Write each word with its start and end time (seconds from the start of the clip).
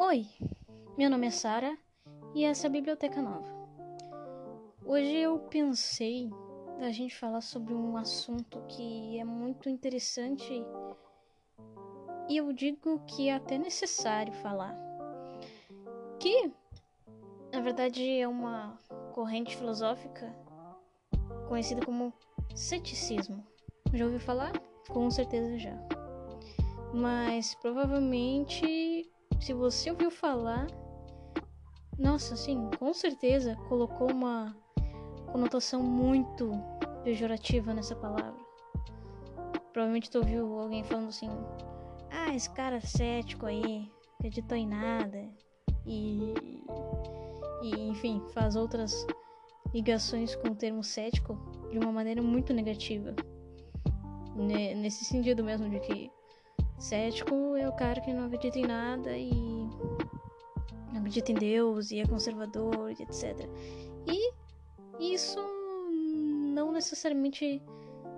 Oi, 0.00 0.28
meu 0.96 1.10
nome 1.10 1.26
é 1.26 1.30
Sara 1.30 1.76
e 2.32 2.44
essa 2.44 2.66
é 2.66 2.68
a 2.68 2.70
Biblioteca 2.70 3.20
Nova. 3.20 3.52
Hoje 4.86 5.12
eu 5.12 5.40
pensei 5.50 6.30
da 6.78 6.92
gente 6.92 7.16
falar 7.16 7.40
sobre 7.40 7.74
um 7.74 7.96
assunto 7.96 8.62
que 8.68 9.18
é 9.18 9.24
muito 9.24 9.68
interessante 9.68 10.64
e 12.28 12.36
eu 12.36 12.52
digo 12.52 13.00
que 13.06 13.28
é 13.28 13.34
até 13.34 13.58
necessário 13.58 14.32
falar. 14.34 14.78
Que, 16.20 16.52
na 17.52 17.60
verdade, 17.60 18.20
é 18.20 18.28
uma 18.28 18.78
corrente 19.12 19.56
filosófica 19.56 20.32
conhecida 21.48 21.84
como 21.84 22.12
ceticismo. 22.54 23.44
Já 23.92 24.04
ouviu 24.04 24.20
falar? 24.20 24.52
Com 24.88 25.10
certeza 25.10 25.58
já. 25.58 25.76
Mas 26.94 27.54
provavelmente, 27.56 28.97
se 29.40 29.52
você 29.52 29.90
ouviu 29.90 30.10
falar, 30.10 30.66
nossa, 31.98 32.36
sim, 32.36 32.70
com 32.78 32.92
certeza 32.92 33.56
colocou 33.68 34.10
uma 34.10 34.54
conotação 35.32 35.82
muito 35.82 36.50
pejorativa 37.04 37.74
nessa 37.74 37.96
palavra. 37.96 38.38
Provavelmente 39.72 40.10
tu 40.10 40.18
ouviu 40.18 40.58
alguém 40.58 40.84
falando 40.84 41.08
assim: 41.08 41.30
Ah, 42.10 42.34
esse 42.34 42.50
cara 42.50 42.80
cético 42.80 43.46
aí, 43.46 43.90
acreditou 44.18 44.56
em 44.56 44.66
nada. 44.66 45.28
E, 45.86 46.34
e 47.62 47.88
enfim, 47.88 48.22
faz 48.32 48.56
outras 48.56 49.06
ligações 49.72 50.34
com 50.36 50.48
o 50.48 50.54
termo 50.54 50.82
cético 50.82 51.36
de 51.70 51.78
uma 51.78 51.92
maneira 51.92 52.22
muito 52.22 52.52
negativa. 52.52 53.14
Nesse 54.36 55.04
sentido 55.04 55.42
mesmo 55.42 55.68
de 55.68 55.80
que 55.80 56.10
cético 56.78 57.56
é 57.56 57.68
o 57.68 57.72
cara 57.72 58.00
que 58.00 58.12
não 58.12 58.26
acredita 58.26 58.58
em 58.58 58.66
nada 58.66 59.16
e 59.16 59.30
não 60.92 60.98
acredita 61.00 61.32
em 61.32 61.34
Deus 61.34 61.90
e 61.90 62.00
é 62.00 62.06
conservador 62.06 62.90
e 62.90 63.02
etc. 63.02 63.48
E 64.06 64.32
isso 65.14 65.38
não 66.54 66.72
necessariamente 66.72 67.62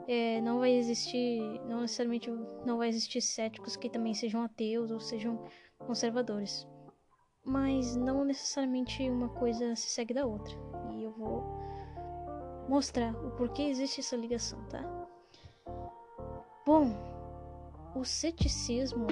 é, 0.09 0.41
não 0.41 0.59
vai 0.59 0.73
existir, 0.73 1.41
não 1.67 1.83
necessariamente 1.83 2.31
não 2.65 2.79
vai 2.79 2.89
existir 2.89 3.21
céticos 3.21 3.77
que 3.77 3.89
também 3.89 4.15
sejam 4.15 4.43
ateus 4.43 4.91
ou 4.91 5.01
sejam 5.01 5.45
conservadores. 5.79 6.67
Mas 7.45 7.97
não 7.97 8.25
necessariamente 8.25 9.09
uma 9.09 9.29
coisa 9.29 9.75
se 9.75 9.89
segue 9.89 10.13
da 10.13 10.27
outra. 10.27 10.55
E 10.93 11.03
eu 11.03 11.13
vou 11.13 11.43
mostrar 12.69 13.15
o 13.15 13.31
porquê 13.33 13.63
existe 13.63 14.01
essa 14.01 14.17
ligação, 14.17 14.63
tá? 14.69 14.83
Bom, 16.67 17.20
o 17.95 18.05
ceticismo, 18.05 19.07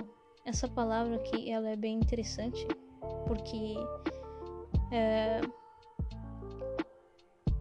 essa 0.44 0.68
palavra 0.68 1.16
aqui, 1.16 1.50
ela 1.50 1.68
é 1.68 1.76
bem 1.76 1.98
interessante 1.98 2.66
porque 3.26 3.74
é, 4.90 5.40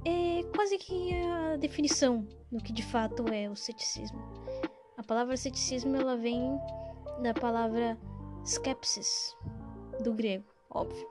é 0.06 0.44
quase 0.56 0.78
que 0.78 1.14
a 1.14 1.58
definição 1.58 2.26
do 2.52 2.64
que 2.64 2.72
de 2.72 2.84
fato 2.84 3.26
é 3.28 3.50
o 3.50 3.56
ceticismo. 3.56 4.20
A 4.98 5.04
palavra 5.04 5.36
ceticismo 5.38 5.96
ela 5.96 6.16
vem 6.16 6.58
da 7.22 7.34
palavra 7.34 7.98
skepsis 8.46 9.36
do 10.04 10.14
grego, 10.14 10.46
óbvio. 10.70 11.08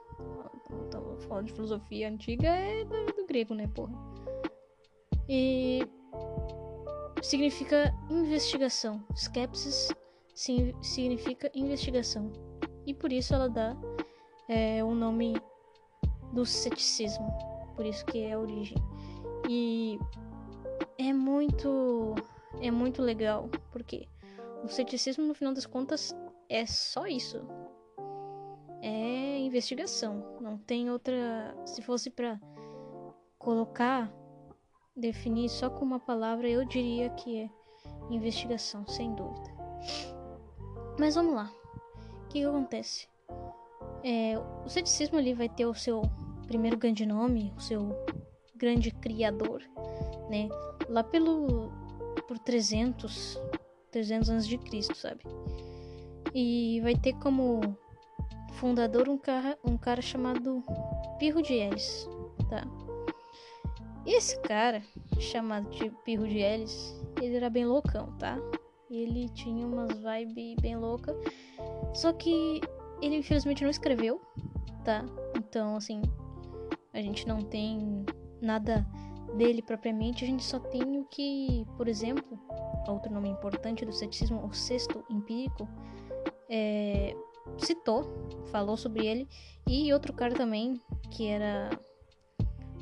Então, 0.87 1.17
falando 1.27 1.45
de 1.45 1.53
filosofia 1.53 2.09
antiga 2.09 2.47
é 2.47 2.83
do, 2.83 3.05
do 3.13 3.25
grego, 3.25 3.53
né, 3.53 3.67
porra? 3.67 3.93
E 5.29 5.87
significa 7.21 7.93
investigação. 8.09 9.03
Skepsis 9.15 9.89
significa 10.81 11.51
investigação. 11.53 12.31
E 12.85 12.93
por 12.93 13.11
isso 13.11 13.33
ela 13.33 13.49
dá 13.49 13.75
é, 14.47 14.83
o 14.83 14.93
nome 14.93 15.35
do 16.33 16.45
ceticismo. 16.45 17.27
Por 17.75 17.85
isso 17.85 18.05
que 18.05 18.19
é 18.19 18.33
a 18.33 18.39
origem. 18.39 18.77
E 19.49 19.99
é 20.97 21.13
muito 21.13 22.15
é 22.61 22.71
muito 22.71 23.01
legal, 23.01 23.49
porque 23.71 24.07
o 24.63 24.67
ceticismo 24.67 25.25
no 25.25 25.33
final 25.33 25.53
das 25.53 25.65
contas 25.65 26.15
é 26.49 26.65
só 26.65 27.05
isso. 27.05 27.45
É 28.81 29.37
investigação, 29.39 30.37
não 30.39 30.57
tem 30.57 30.89
outra, 30.89 31.55
se 31.65 31.81
fosse 31.81 32.09
para 32.09 32.39
colocar 33.37 34.11
definir 34.97 35.47
só 35.47 35.69
com 35.69 35.85
uma 35.85 35.99
palavra, 35.99 36.49
eu 36.49 36.65
diria 36.65 37.09
que 37.11 37.43
é 37.43 37.49
investigação, 38.09 38.85
sem 38.87 39.13
dúvida. 39.13 39.55
Mas 40.99 41.15
vamos 41.15 41.35
lá. 41.35 41.51
O 42.25 42.27
que, 42.29 42.39
que 42.39 42.45
acontece? 42.45 43.07
É, 44.03 44.33
o 44.65 44.69
ceticismo 44.69 45.17
ali 45.17 45.33
vai 45.33 45.47
ter 45.47 45.65
o 45.65 45.73
seu 45.73 46.01
primeiro 46.47 46.77
grande 46.77 47.05
nome, 47.05 47.53
o 47.55 47.61
seu 47.61 47.95
grande 48.55 48.89
criador, 48.91 49.61
né? 50.29 50.49
Lá 50.89 51.03
pelo 51.03 51.71
por 52.27 52.39
300 52.39 53.39
300 53.91 54.29
anos 54.29 54.47
de 54.47 54.57
Cristo, 54.57 54.95
sabe? 54.95 55.23
E 56.33 56.79
vai 56.81 56.95
ter 56.95 57.13
como 57.13 57.77
fundador 58.53 59.07
um 59.07 59.17
cara 59.17 59.57
um 59.63 59.77
cara 59.77 60.01
chamado 60.01 60.63
Pirro 61.19 61.41
de 61.41 61.53
Elis, 61.53 62.07
tá? 62.49 62.63
Esse 64.07 64.39
cara, 64.39 64.81
chamado 65.19 65.69
de 65.69 65.89
Pirro 66.05 66.25
de 66.25 66.37
Ellis, 66.39 66.95
ele 67.21 67.35
era 67.35 67.49
bem 67.49 67.65
loucão, 67.65 68.13
tá? 68.17 68.39
Ele 68.89 69.27
tinha 69.27 69.67
umas 69.67 69.99
vibes 69.99 70.55
bem 70.61 70.77
loucas. 70.77 71.13
Só 71.93 72.13
que 72.13 72.61
ele 73.01 73.17
infelizmente 73.17 73.63
não 73.63 73.69
escreveu, 73.69 74.21
tá? 74.85 75.05
Então, 75.35 75.75
assim, 75.75 76.01
a 76.93 77.01
gente 77.01 77.27
não 77.27 77.41
tem 77.41 78.05
nada 78.41 78.87
dele 79.35 79.61
propriamente, 79.61 80.23
a 80.23 80.27
gente 80.27 80.43
só 80.45 80.57
tem 80.57 80.99
o 80.99 81.03
que, 81.03 81.65
por 81.75 81.89
exemplo, 81.89 82.39
outro 82.87 83.11
nome 83.11 83.27
importante 83.27 83.85
do 83.85 83.91
ceticismo, 83.91 84.45
o 84.45 84.53
sexto 84.53 85.03
empírico, 85.09 85.67
é, 86.49 87.13
citou, 87.57 88.05
falou 88.51 88.77
sobre 88.77 89.05
ele, 89.05 89.27
e 89.67 89.91
outro 89.91 90.13
cara 90.13 90.33
também, 90.33 90.81
que 91.11 91.27
era 91.27 91.69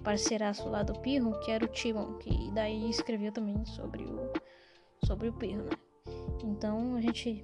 parceiraço 0.05 0.69
lá 0.69 0.83
do 0.83 0.93
Pirro, 0.99 1.37
que 1.39 1.51
era 1.51 1.65
o 1.65 1.67
Timon, 1.67 2.13
que 2.19 2.51
daí 2.51 2.89
escreveu 2.89 3.31
também 3.31 3.65
sobre 3.65 4.03
o, 4.03 4.31
sobre 5.03 5.27
o 5.27 5.33
Pirro, 5.33 5.63
né? 5.63 5.71
Então 6.43 6.95
a 6.95 7.01
gente 7.01 7.43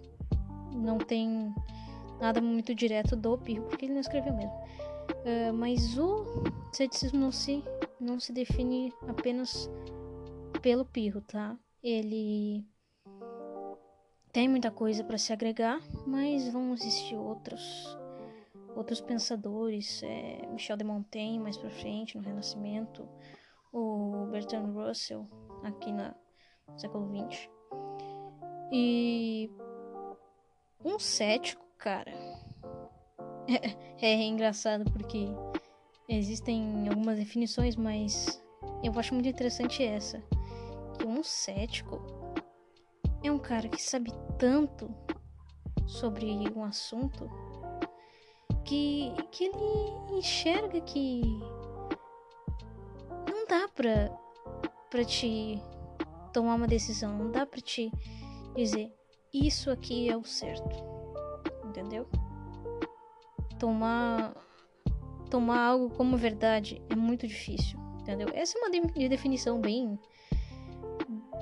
não 0.71 0.99
tem 0.99 1.53
nada 2.19 2.39
muito 2.39 2.75
direto 2.75 3.15
do 3.15 3.35
Pirro, 3.39 3.65
porque 3.65 3.85
ele 3.85 3.95
não 3.95 4.01
escreveu 4.01 4.33
mesmo. 4.33 4.53
Uh, 4.53 5.53
mas 5.53 5.97
o 5.97 6.43
ceticismo 6.71 7.19
não 7.19 7.31
se, 7.31 7.63
não 7.99 8.19
se 8.19 8.31
define 8.31 8.93
apenas 9.07 9.69
pelo 10.61 10.85
Pirro, 10.85 11.21
tá? 11.21 11.57
Ele 11.83 12.63
tem 14.31 14.47
muita 14.47 14.69
coisa 14.69 15.03
para 15.03 15.17
se 15.17 15.33
agregar, 15.33 15.81
mas 16.05 16.47
vão 16.47 16.73
existir 16.73 17.15
outros 17.15 17.97
outros 18.75 19.01
pensadores, 19.01 20.01
é, 20.03 20.45
Michel 20.47 20.77
de 20.77 20.83
Montaigne 20.83 21.39
mais 21.39 21.57
para 21.57 21.69
frente 21.69 22.17
no 22.17 22.23
Renascimento, 22.23 23.07
o 23.71 24.27
Bertrand 24.31 24.71
Russell 24.71 25.25
aqui 25.63 25.91
no 25.91 26.13
século 26.77 27.07
XX. 27.29 27.49
E 28.71 29.49
um 30.83 30.97
cético, 30.97 31.65
cara, 31.77 32.11
é, 34.01 34.07
é 34.07 34.23
engraçado 34.23 34.89
porque 34.91 35.27
existem 36.07 36.87
algumas 36.89 37.17
definições, 37.17 37.75
mas 37.75 38.41
eu 38.83 38.97
acho 38.97 39.13
muito 39.13 39.29
interessante 39.29 39.83
essa, 39.83 40.21
que 40.97 41.05
um 41.05 41.23
cético 41.23 42.01
é 43.23 43.31
um 43.31 43.39
cara 43.39 43.69
que 43.69 43.81
sabe 43.81 44.11
tanto 44.37 44.93
sobre 45.85 46.27
um 46.55 46.63
assunto 46.63 47.29
que, 48.63 49.11
que 49.31 49.45
ele 49.45 50.17
enxerga 50.17 50.81
que 50.81 51.21
não 53.27 53.45
dá 53.47 53.67
pra, 53.69 54.09
pra 54.89 55.03
te 55.03 55.61
tomar 56.33 56.55
uma 56.55 56.67
decisão, 56.67 57.17
não 57.17 57.31
dá 57.31 57.45
pra 57.45 57.59
te 57.59 57.91
dizer 58.55 58.91
isso 59.33 59.71
aqui 59.71 60.09
é 60.09 60.17
o 60.17 60.23
certo, 60.23 60.75
entendeu? 61.65 62.07
Tomar 63.57 64.33
tomar 65.29 65.65
algo 65.65 65.89
como 65.95 66.17
verdade 66.17 66.81
é 66.89 66.95
muito 66.95 67.25
difícil, 67.25 67.79
entendeu? 68.01 68.27
Essa 68.33 68.57
é 68.57 68.61
uma 68.61 68.91
de 68.91 69.07
definição 69.07 69.61
bem 69.61 69.97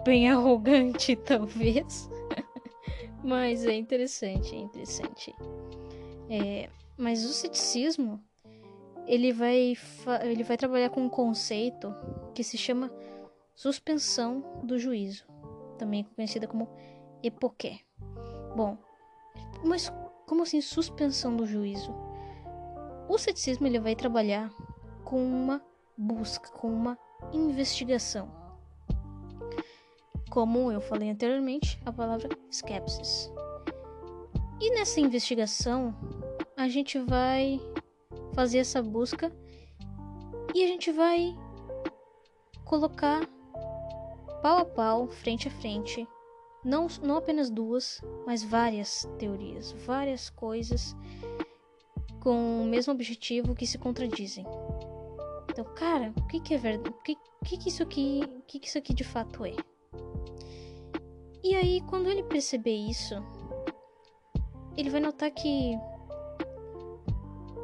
bem 0.05 0.29
arrogante, 0.31 1.15
talvez, 1.15 2.07
mas 3.23 3.65
é 3.65 3.73
interessante, 3.73 4.55
é 4.55 4.59
interessante. 4.59 5.35
É, 6.29 6.69
mas 6.99 7.25
o 7.25 7.29
ceticismo, 7.29 8.23
ele 9.07 9.33
vai, 9.33 9.75
ele 10.21 10.43
vai 10.43 10.57
trabalhar 10.57 10.89
com 10.89 11.01
um 11.01 11.09
conceito 11.09 11.91
que 12.35 12.43
se 12.43 12.57
chama 12.57 12.91
suspensão 13.55 14.61
do 14.63 14.77
juízo, 14.77 15.25
também 15.79 16.03
conhecida 16.15 16.47
como 16.47 16.69
epoqué. 17.23 17.79
Bom, 18.55 18.77
mas 19.63 19.91
como 20.27 20.43
assim 20.43 20.61
suspensão 20.61 21.35
do 21.35 21.47
juízo? 21.47 21.91
o 23.09 23.17
ceticismo 23.17 23.65
ele 23.65 23.79
vai 23.79 23.95
trabalhar 23.95 24.53
com 25.03 25.17
uma 25.17 25.59
busca, 25.97 26.47
com 26.51 26.71
uma 26.71 26.97
investigação. 27.33 28.29
Como 30.29 30.71
eu 30.71 30.79
falei 30.79 31.09
anteriormente, 31.09 31.81
a 31.83 31.91
palavra 31.91 32.29
skepsis. 32.51 33.31
E 34.61 34.69
nessa 34.75 34.99
investigação, 34.99 35.95
a 36.59 36.67
gente 36.67 36.99
vai 36.99 37.57
fazer 38.33 38.57
essa 38.57 38.83
busca 38.83 39.31
e 40.53 40.61
a 40.61 40.67
gente 40.67 40.91
vai 40.91 41.33
colocar 42.65 43.25
pau 44.41 44.57
a 44.57 44.65
pau, 44.65 45.07
frente 45.07 45.47
a 45.47 45.51
frente, 45.51 46.05
não, 46.61 46.87
não 47.01 47.15
apenas 47.15 47.49
duas, 47.49 48.01
mas 48.25 48.43
várias 48.43 49.07
teorias, 49.17 49.71
várias 49.85 50.29
coisas 50.29 50.93
com 52.19 52.61
o 52.61 52.65
mesmo 52.65 52.91
objetivo 52.91 53.55
que 53.55 53.65
se 53.65 53.77
contradizem. 53.77 54.45
Então, 55.49 55.63
cara, 55.75 56.13
o 56.17 56.27
que, 56.27 56.41
que 56.41 56.55
é 56.55 56.57
verdade? 56.57 56.89
O 56.89 57.03
que, 57.03 57.15
que, 57.45 57.57
que 57.57 57.69
isso 57.69 57.83
aqui, 57.83 58.19
o 58.37 58.41
que, 58.41 58.59
que 58.59 58.67
isso 58.67 58.77
aqui 58.77 58.93
de 58.93 59.05
fato 59.05 59.45
é? 59.45 59.55
E 61.41 61.55
aí, 61.55 61.79
quando 61.87 62.09
ele 62.09 62.23
perceber 62.23 62.75
isso, 62.75 63.15
ele 64.75 64.89
vai 64.89 64.99
notar 64.99 65.31
que 65.31 65.79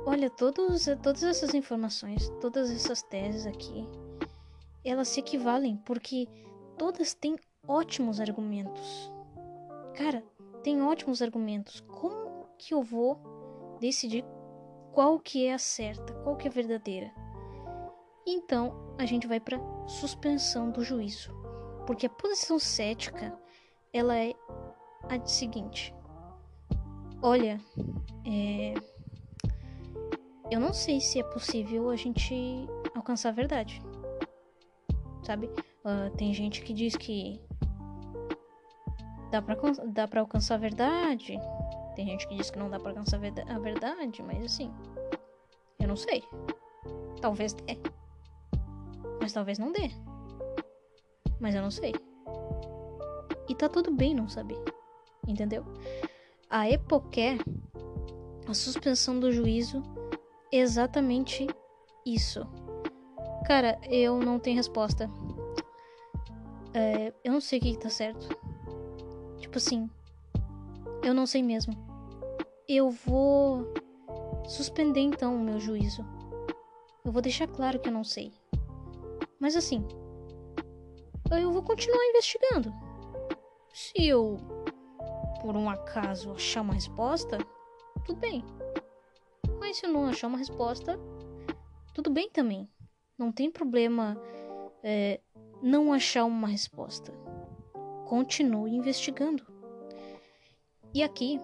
olha, 0.05 0.29
todos, 0.29 0.85
todas 1.01 1.23
essas 1.23 1.53
informações, 1.53 2.29
todas 2.39 2.69
essas 2.69 3.01
teses 3.01 3.45
aqui, 3.45 3.87
elas 4.83 5.07
se 5.07 5.19
equivalem 5.19 5.77
porque 5.77 6.27
todas 6.77 7.13
têm 7.13 7.35
ótimos 7.67 8.19
argumentos. 8.19 9.11
Cara, 9.95 10.23
tem 10.63 10.81
ótimos 10.81 11.21
argumentos. 11.21 11.81
Como 11.81 12.47
que 12.57 12.73
eu 12.73 12.83
vou 12.83 13.19
decidir 13.79 14.23
qual 14.93 15.19
que 15.19 15.47
é 15.47 15.53
a 15.53 15.59
certa, 15.59 16.13
qual 16.23 16.35
que 16.35 16.47
é 16.47 16.51
a 16.51 16.53
verdadeira? 16.53 17.11
Então, 18.25 18.95
a 18.97 19.05
gente 19.05 19.27
vai 19.27 19.39
para 19.39 19.59
suspensão 19.87 20.71
do 20.71 20.83
juízo, 20.83 21.31
porque 21.85 22.05
a 22.05 22.09
posição 22.09 22.57
cética 22.57 23.37
ela 23.93 24.17
é 24.17 24.33
a 25.09 25.25
seguinte: 25.25 25.93
olha, 27.21 27.59
é, 28.25 28.73
eu 30.51 30.59
não 30.59 30.73
sei 30.73 30.99
se 30.99 31.19
é 31.19 31.23
possível 31.23 31.89
a 31.89 31.95
gente 31.95 32.67
alcançar 32.93 33.29
a 33.29 33.33
verdade, 33.33 33.81
sabe? 35.23 35.47
Uh, 35.47 36.15
tem 36.17 36.33
gente 36.33 36.61
que 36.61 36.73
diz 36.73 36.95
que 36.95 37.41
dá 39.31 39.41
pra, 39.41 39.55
dá 39.87 40.07
pra 40.07 40.21
alcançar 40.21 40.55
a 40.55 40.59
verdade. 40.59 41.37
Tem 41.95 42.05
gente 42.05 42.27
que 42.27 42.35
diz 42.35 42.51
que 42.51 42.59
não 42.59 42.69
dá 42.69 42.79
pra 42.79 42.91
alcançar 42.91 43.17
a 43.17 43.59
verdade, 43.59 44.21
mas 44.21 44.43
assim, 44.43 44.71
eu 45.79 45.87
não 45.87 45.95
sei. 45.95 46.23
Talvez 47.21 47.53
dê. 47.53 47.77
Mas 49.21 49.33
talvez 49.33 49.57
não 49.57 49.71
dê. 49.71 49.89
Mas 51.39 51.55
eu 51.55 51.61
não 51.61 51.71
sei. 51.71 51.93
E 53.47 53.55
tá 53.55 53.69
tudo 53.69 53.91
bem 53.91 54.13
não 54.13 54.27
saber. 54.27 54.61
Entendeu? 55.27 55.63
A 56.49 56.69
epoqué, 56.69 57.37
a 58.47 58.53
suspensão 58.53 59.19
do 59.19 59.31
juízo, 59.31 59.81
exatamente 60.57 61.47
isso. 62.05 62.45
Cara, 63.45 63.79
eu 63.83 64.19
não 64.19 64.39
tenho 64.39 64.57
resposta. 64.57 65.09
É, 66.73 67.13
eu 67.23 67.31
não 67.31 67.41
sei 67.41 67.59
o 67.59 67.61
que, 67.61 67.71
que 67.71 67.79
tá 67.79 67.89
certo. 67.89 68.27
Tipo 69.39 69.57
assim, 69.57 69.89
eu 71.03 71.13
não 71.13 71.25
sei 71.25 71.41
mesmo. 71.41 71.73
Eu 72.67 72.89
vou 72.89 73.73
suspender 74.47 75.01
então 75.01 75.35
o 75.35 75.39
meu 75.39 75.59
juízo. 75.59 76.05
Eu 77.03 77.11
vou 77.11 77.21
deixar 77.21 77.47
claro 77.47 77.79
que 77.79 77.89
eu 77.89 77.93
não 77.93 78.03
sei. 78.03 78.33
Mas 79.39 79.55
assim, 79.55 79.85
eu 81.31 81.51
vou 81.51 81.61
continuar 81.61 82.03
investigando. 82.05 82.73
Se 83.73 84.07
eu, 84.07 84.37
por 85.41 85.55
um 85.55 85.69
acaso, 85.69 86.31
achar 86.31 86.61
uma 86.61 86.73
resposta, 86.73 87.37
tudo 88.03 88.19
bem. 88.19 88.43
Se 89.75 89.87
não 89.87 90.05
achar 90.05 90.27
uma 90.27 90.37
resposta, 90.37 90.97
tudo 91.93 92.09
bem 92.09 92.29
também. 92.29 92.65
Não 93.17 93.29
tem 93.29 93.51
problema 93.51 94.17
é, 94.81 95.19
não 95.61 95.91
achar 95.91 96.23
uma 96.23 96.47
resposta. 96.47 97.11
Continue 98.07 98.73
investigando. 98.73 99.45
E 100.93 101.03
aqui 101.03 101.41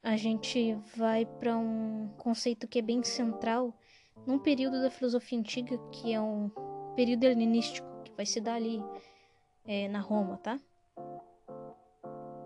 a 0.00 0.16
gente 0.16 0.78
vai 0.94 1.26
para 1.26 1.56
um 1.56 2.08
conceito 2.16 2.68
que 2.68 2.78
é 2.78 2.82
bem 2.82 3.02
central 3.02 3.76
num 4.24 4.38
período 4.38 4.80
da 4.80 4.88
filosofia 4.88 5.36
antiga 5.36 5.76
que 5.90 6.12
é 6.12 6.20
um 6.20 6.48
período 6.94 7.24
helenístico 7.24 7.88
que 8.04 8.12
vai 8.12 8.26
se 8.26 8.40
dar 8.40 8.54
ali 8.54 8.80
é, 9.64 9.88
na 9.88 9.98
Roma, 9.98 10.36
tá? 10.36 10.56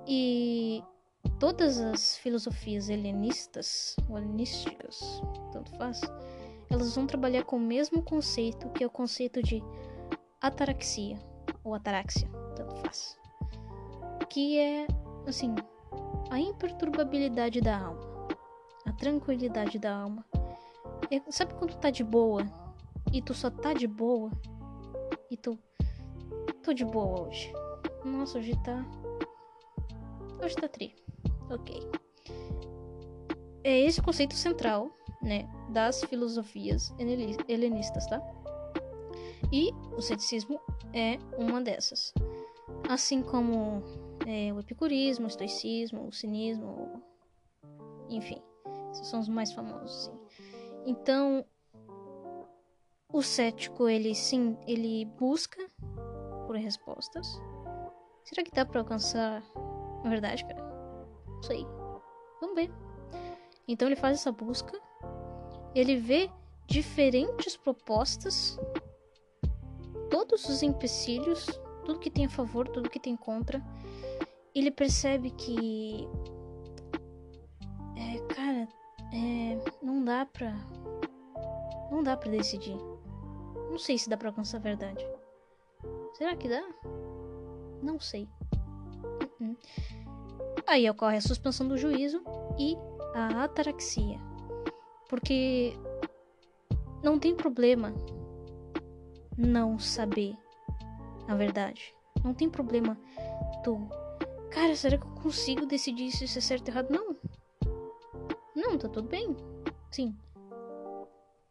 E 0.08 0.82
todas 1.38 1.80
as 1.80 2.16
filosofias 2.18 2.88
helenistas, 2.88 3.96
ou 4.08 4.18
helenísticas, 4.18 5.22
tanto 5.52 5.70
faz, 5.76 6.00
elas 6.68 6.94
vão 6.94 7.06
trabalhar 7.06 7.44
com 7.44 7.56
o 7.56 7.60
mesmo 7.60 8.02
conceito 8.02 8.68
que 8.70 8.84
é 8.84 8.86
o 8.86 8.90
conceito 8.90 9.42
de 9.42 9.62
ataraxia 10.40 11.18
ou 11.64 11.74
ataraxia, 11.74 12.28
tanto 12.56 12.76
faz. 12.76 13.18
Que 14.28 14.58
é, 14.58 14.86
assim, 15.26 15.54
a 16.30 16.38
imperturbabilidade 16.38 17.60
da 17.60 17.78
alma, 17.78 18.28
a 18.86 18.92
tranquilidade 18.92 19.78
da 19.78 19.94
alma. 19.94 20.24
É, 21.10 21.20
sabe 21.30 21.54
quando 21.54 21.72
tu 21.72 21.78
tá 21.78 21.90
de 21.90 22.04
boa 22.04 22.44
e 23.12 23.20
tu 23.20 23.34
só 23.34 23.50
tá 23.50 23.72
de 23.72 23.86
boa 23.86 24.30
e 25.30 25.36
tu 25.36 25.58
tô 26.62 26.72
de 26.72 26.84
boa 26.84 27.26
hoje. 27.26 27.52
Nossa, 28.04 28.38
hoje 28.38 28.52
tá 28.62 28.84
hoje 30.42 30.54
tá 30.54 30.68
tri. 30.68 30.94
OK. 31.50 31.80
É 33.62 33.78
esse 33.80 34.00
conceito 34.00 34.34
central, 34.34 34.90
né, 35.20 35.48
das 35.70 36.02
filosofias 36.04 36.94
helenistas, 37.48 38.06
tá? 38.06 38.20
E 39.52 39.70
o 39.96 40.00
ceticismo 40.00 40.60
é 40.94 41.18
uma 41.36 41.60
dessas. 41.60 42.14
Assim 42.88 43.22
como 43.22 43.82
é, 44.26 44.52
o 44.52 44.60
epicurismo, 44.60 45.26
o 45.26 45.28
estoicismo, 45.28 46.06
o 46.06 46.12
cinismo, 46.12 47.02
enfim, 48.08 48.40
esses 48.92 49.08
são 49.08 49.20
os 49.20 49.28
mais 49.28 49.52
famosos. 49.52 50.04
Sim. 50.04 50.20
Então, 50.86 51.44
o 53.12 53.22
cético, 53.22 53.88
ele 53.88 54.14
sim, 54.14 54.56
ele 54.66 55.04
busca 55.04 55.66
por 56.46 56.56
respostas. 56.56 57.40
Será 58.24 58.44
que 58.44 58.52
dá 58.52 58.64
para 58.64 58.80
alcançar 58.80 59.42
a 60.04 60.08
verdade, 60.08 60.44
cara? 60.44 60.59
Não 61.40 61.42
sei. 61.42 61.66
Vamos 62.38 62.54
ver. 62.54 62.70
Então 63.66 63.88
ele 63.88 63.96
faz 63.96 64.18
essa 64.18 64.30
busca. 64.30 64.78
Ele 65.74 65.96
vê 65.96 66.30
diferentes 66.66 67.56
propostas 67.56 68.58
todos 70.10 70.46
os 70.48 70.62
empecilhos, 70.62 71.46
tudo 71.84 71.98
que 71.98 72.10
tem 72.10 72.26
a 72.26 72.28
favor, 72.28 72.68
tudo 72.68 72.90
que 72.90 73.00
tem 73.00 73.16
contra, 73.16 73.62
ele 74.54 74.70
percebe 74.70 75.30
que. 75.30 76.06
É, 77.96 78.34
cara, 78.34 78.68
é, 79.14 79.58
não 79.82 80.04
dá 80.04 80.26
pra. 80.26 80.52
Não 81.90 82.02
dá 82.02 82.16
pra 82.16 82.30
decidir. 82.30 82.76
Não 83.70 83.78
sei 83.78 83.96
se 83.96 84.10
dá 84.10 84.16
pra 84.16 84.28
alcançar 84.28 84.58
a 84.58 84.60
verdade. 84.60 85.04
Será 86.14 86.36
que 86.36 86.48
dá? 86.48 86.62
Não 87.82 87.98
sei. 87.98 88.28
Uh 89.40 89.44
-uh. 89.44 90.09
Aí 90.70 90.88
ocorre 90.88 91.16
a 91.16 91.20
suspensão 91.20 91.66
do 91.66 91.76
juízo 91.76 92.22
e 92.56 92.76
a 93.12 93.42
ataraxia. 93.42 94.20
Porque 95.08 95.72
não 97.02 97.18
tem 97.18 97.34
problema 97.34 97.92
não 99.36 99.80
saber 99.80 100.38
a 101.26 101.34
verdade. 101.34 101.92
Não 102.22 102.32
tem 102.32 102.48
problema 102.48 102.96
tu. 103.64 103.80
Cara, 104.52 104.76
será 104.76 104.96
que 104.96 105.04
eu 105.04 105.10
consigo 105.16 105.66
decidir 105.66 106.12
se 106.12 106.26
isso 106.26 106.38
é 106.38 106.40
certo 106.40 106.68
ou 106.68 106.74
errado? 106.74 106.90
Não. 106.92 107.16
Não, 108.54 108.78
tá 108.78 108.88
tudo 108.88 109.08
bem. 109.08 109.36
Sim. 109.90 110.16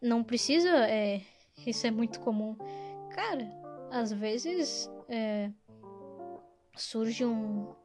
Não 0.02 0.24
precisa. 0.24 0.70
É, 0.88 1.22
isso 1.68 1.86
é 1.86 1.92
muito 1.92 2.22
comum. 2.22 2.56
Cara, 3.14 3.52
às 3.92 4.14
vezes 4.14 4.90
é, 5.10 5.52
surge 6.78 7.26
um, 7.26 7.76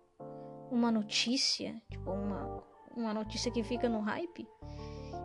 uma 0.74 0.90
notícia, 0.90 1.80
tipo, 1.88 2.10
uma, 2.10 2.62
uma 2.96 3.14
notícia 3.14 3.50
que 3.50 3.62
fica 3.62 3.88
no 3.88 4.00
hype. 4.00 4.46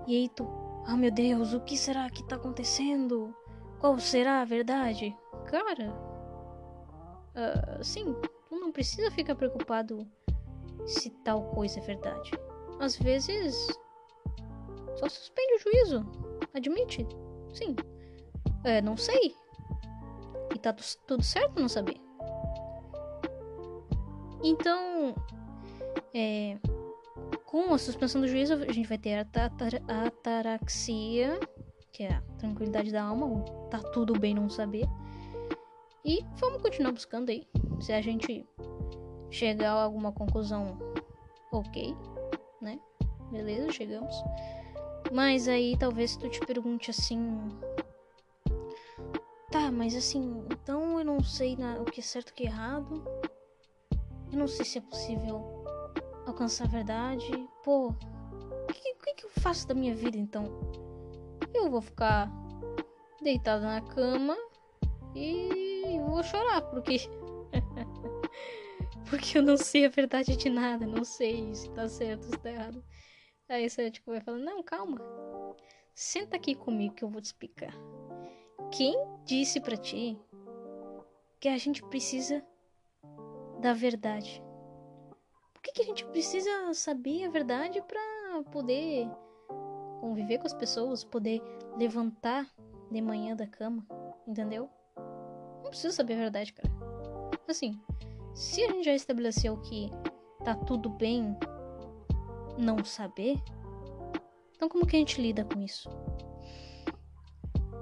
E 0.07 0.15
aí 0.15 0.29
tu. 0.29 0.47
Ah, 0.85 0.95
meu 0.95 1.11
Deus, 1.11 1.53
o 1.53 1.59
que 1.59 1.75
será 1.77 2.09
que 2.09 2.23
tá 2.23 2.35
acontecendo? 2.35 3.35
Qual 3.79 3.97
será 3.99 4.41
a 4.41 4.45
verdade? 4.45 5.15
Cara, 5.45 5.91
uh, 7.35 7.83
sim, 7.83 8.15
tu 8.47 8.55
não 8.55 8.71
precisa 8.71 9.11
ficar 9.11 9.35
preocupado 9.35 10.07
se 10.85 11.09
tal 11.23 11.43
coisa 11.51 11.79
é 11.79 11.83
verdade. 11.83 12.31
Às 12.79 12.95
vezes, 12.95 13.67
Só 14.95 15.09
suspende 15.09 15.53
o 15.55 15.59
juízo. 15.59 16.05
Admite. 16.53 17.07
Sim. 17.53 17.75
É, 18.63 18.81
não 18.81 18.97
sei. 18.97 19.35
E 20.53 20.59
tá 20.59 20.73
tudo 21.05 21.23
certo 21.23 21.59
não 21.59 21.69
saber. 21.69 21.99
Então, 24.43 25.13
é, 26.13 26.57
com 27.45 27.73
a 27.73 27.77
suspensão 27.77 28.21
do 28.21 28.27
juízo, 28.27 28.53
a 28.53 28.71
gente 28.71 28.87
vai 28.87 28.97
ter 28.97 29.15
a 29.15 30.05
ataraxia, 30.05 31.39
que 31.91 32.03
é 32.03 32.13
a 32.13 32.21
tranquilidade 32.37 32.91
da 32.91 33.03
alma, 33.03 33.43
tá 33.69 33.79
tudo 33.79 34.17
bem 34.19 34.33
não 34.33 34.49
saber. 34.49 34.85
E 36.05 36.23
vamos 36.37 36.61
continuar 36.61 36.91
buscando 36.91 37.29
aí. 37.29 37.47
Se 37.81 37.91
a 37.91 38.01
gente 38.01 38.45
chegar 39.29 39.73
a 39.73 39.83
alguma 39.83 40.11
conclusão, 40.11 40.77
ok, 41.51 41.95
né? 42.61 42.79
Beleza, 43.31 43.71
chegamos. 43.71 44.15
Mas 45.11 45.47
aí 45.47 45.75
talvez 45.77 46.15
tu 46.15 46.29
te 46.29 46.39
pergunte 46.41 46.91
assim. 46.91 47.37
Tá, 49.51 49.71
mas 49.71 49.95
assim, 49.95 50.45
então 50.51 50.99
eu 50.99 51.05
não 51.05 51.23
sei 51.23 51.55
na, 51.55 51.79
o 51.81 51.85
que 51.85 51.99
é 51.99 52.03
certo 52.03 52.29
e 52.29 52.31
o 52.31 52.35
que 52.35 52.43
é 52.43 52.47
errado. 52.47 53.03
Eu 54.31 54.37
não 54.37 54.47
sei 54.47 54.63
se 54.63 54.77
é 54.77 54.81
possível 54.81 55.58
alcançar 56.39 56.63
a 56.63 56.67
verdade. 56.67 57.49
Pô, 57.63 57.89
o 57.89 58.73
que, 58.73 58.95
que, 58.95 59.13
que 59.15 59.25
eu 59.25 59.29
faço 59.41 59.67
da 59.67 59.73
minha 59.73 59.93
vida 59.93 60.17
então? 60.17 60.45
Eu 61.53 61.69
vou 61.69 61.81
ficar 61.81 62.31
deitada 63.21 63.65
na 63.65 63.81
cama 63.81 64.37
e 65.13 65.99
vou 66.07 66.23
chorar, 66.23 66.61
porque. 66.61 66.97
porque 69.09 69.37
eu 69.37 69.43
não 69.43 69.57
sei 69.57 69.85
a 69.85 69.89
verdade 69.89 70.37
de 70.37 70.49
nada, 70.49 70.87
não 70.87 71.03
sei 71.03 71.53
se 71.53 71.69
tá 71.71 71.89
certo, 71.89 72.23
se 72.23 72.37
tá 72.37 72.49
errado. 72.49 72.81
Aí 73.49 73.69
você 73.69 73.91
tipo, 73.91 74.11
vai 74.11 74.21
falar: 74.21 74.37
Não, 74.37 74.63
calma, 74.63 74.97
senta 75.93 76.37
aqui 76.37 76.55
comigo 76.55 76.95
que 76.95 77.03
eu 77.03 77.09
vou 77.09 77.21
te 77.21 77.25
explicar. 77.25 77.73
Quem 78.71 78.95
disse 79.25 79.59
para 79.59 79.75
ti 79.75 80.17
que 81.37 81.49
a 81.49 81.57
gente 81.57 81.83
precisa 81.83 82.41
da 83.59 83.73
verdade. 83.73 84.41
Por 85.59 85.63
que, 85.63 85.71
que 85.73 85.81
a 85.81 85.85
gente 85.85 86.05
precisa 86.05 86.73
saber 86.73 87.25
a 87.25 87.29
verdade 87.29 87.81
para 87.81 88.43
poder 88.49 89.09
conviver 89.99 90.37
com 90.37 90.47
as 90.47 90.53
pessoas, 90.53 91.03
poder 91.03 91.41
levantar 91.77 92.49
de 92.89 93.01
manhã 93.01 93.35
da 93.35 93.45
cama, 93.45 93.85
entendeu? 94.25 94.69
Não 95.61 95.69
precisa 95.69 95.93
saber 95.93 96.13
a 96.13 96.17
verdade, 96.17 96.53
cara. 96.53 96.69
Assim, 97.45 97.77
se 98.33 98.63
a 98.63 98.67
gente 98.71 98.85
já 98.85 98.93
estabeleceu 98.93 99.57
que 99.57 99.91
tá 100.45 100.55
tudo 100.55 100.89
bem 100.89 101.37
não 102.57 102.85
saber, 102.85 103.37
então 104.55 104.69
como 104.69 104.87
que 104.87 104.95
a 104.95 104.99
gente 104.99 105.21
lida 105.21 105.43
com 105.43 105.59
isso? 105.59 105.89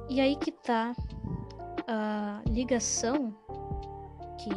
E 0.09 0.19
aí 0.19 0.35
que 0.35 0.51
tá 0.51 0.95
a 1.87 2.41
ligação 2.49 3.37
que 4.39 4.49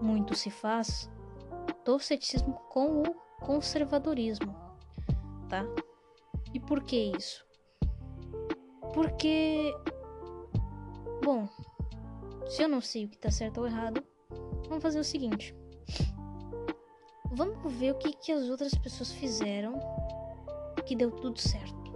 muito 0.00 0.36
se 0.36 0.50
faz 0.50 1.10
do 1.84 1.98
ceticismo 1.98 2.54
com 2.68 3.02
o 3.02 3.14
conservadorismo, 3.40 4.54
tá? 5.48 5.64
E 6.52 6.60
por 6.60 6.82
que 6.82 7.12
isso? 7.16 7.44
Porque, 8.94 9.74
bom, 11.24 11.48
se 12.46 12.62
eu 12.62 12.68
não 12.68 12.80
sei 12.80 13.06
o 13.06 13.08
que 13.08 13.18
tá 13.18 13.30
certo 13.30 13.58
ou 13.58 13.66
errado, 13.66 14.04
vamos 14.68 14.82
fazer 14.82 15.00
o 15.00 15.04
seguinte. 15.04 15.56
Vamos 17.32 17.72
ver 17.72 17.92
o 17.92 17.98
que, 17.98 18.12
que 18.12 18.32
as 18.32 18.48
outras 18.48 18.74
pessoas 18.74 19.10
fizeram 19.12 19.80
que 20.84 20.94
deu 20.94 21.10
tudo 21.10 21.38
certo, 21.38 21.92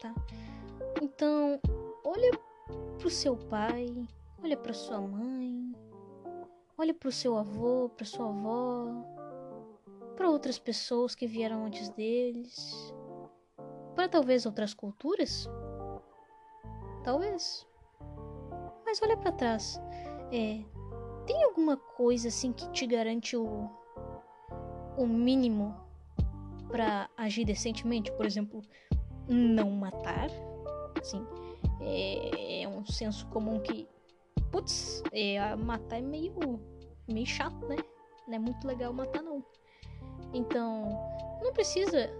tá? 0.00 0.14
Então, 1.02 1.60
olha 2.04 2.30
pro 2.98 3.10
seu 3.10 3.36
pai, 3.36 3.86
olha 4.42 4.56
pra 4.56 4.72
sua 4.72 5.00
mãe, 5.00 5.72
Olhe 6.80 6.94
para 6.94 7.08
o 7.08 7.12
seu 7.12 7.36
avô, 7.36 7.88
para 7.88 8.06
sua 8.06 8.28
avó, 8.28 9.04
para 10.18 10.28
outras 10.28 10.58
pessoas 10.58 11.14
que 11.14 11.28
vieram 11.28 11.64
antes 11.64 11.88
deles, 11.90 12.92
para 13.94 14.08
talvez 14.08 14.44
outras 14.46 14.74
culturas. 14.74 15.48
Talvez. 17.04 17.64
Mas 18.84 19.00
olha 19.00 19.16
para 19.16 19.30
trás. 19.30 19.80
É, 20.32 20.60
tem 21.24 21.44
alguma 21.44 21.76
coisa 21.76 22.26
assim 22.26 22.52
que 22.52 22.68
te 22.72 22.84
garante 22.84 23.36
o, 23.36 23.70
o 24.96 25.06
mínimo 25.06 25.72
para 26.66 27.08
agir 27.16 27.44
decentemente? 27.44 28.10
Por 28.10 28.26
exemplo, 28.26 28.60
não 29.28 29.70
matar. 29.70 30.28
Assim, 31.00 31.24
é, 31.80 32.62
é 32.64 32.68
um 32.68 32.84
senso 32.84 33.24
comum 33.28 33.60
que 33.60 33.88
putz, 34.50 35.00
é, 35.12 35.54
matar 35.54 35.98
é 35.98 36.02
meio, 36.02 36.60
meio 37.06 37.26
chato, 37.26 37.68
né? 37.68 37.76
Não 38.26 38.34
é 38.34 38.38
muito 38.40 38.66
legal 38.66 38.92
matar, 38.92 39.22
não. 39.22 39.44
Então, 40.32 40.88
não 41.42 41.52
precisa 41.52 42.10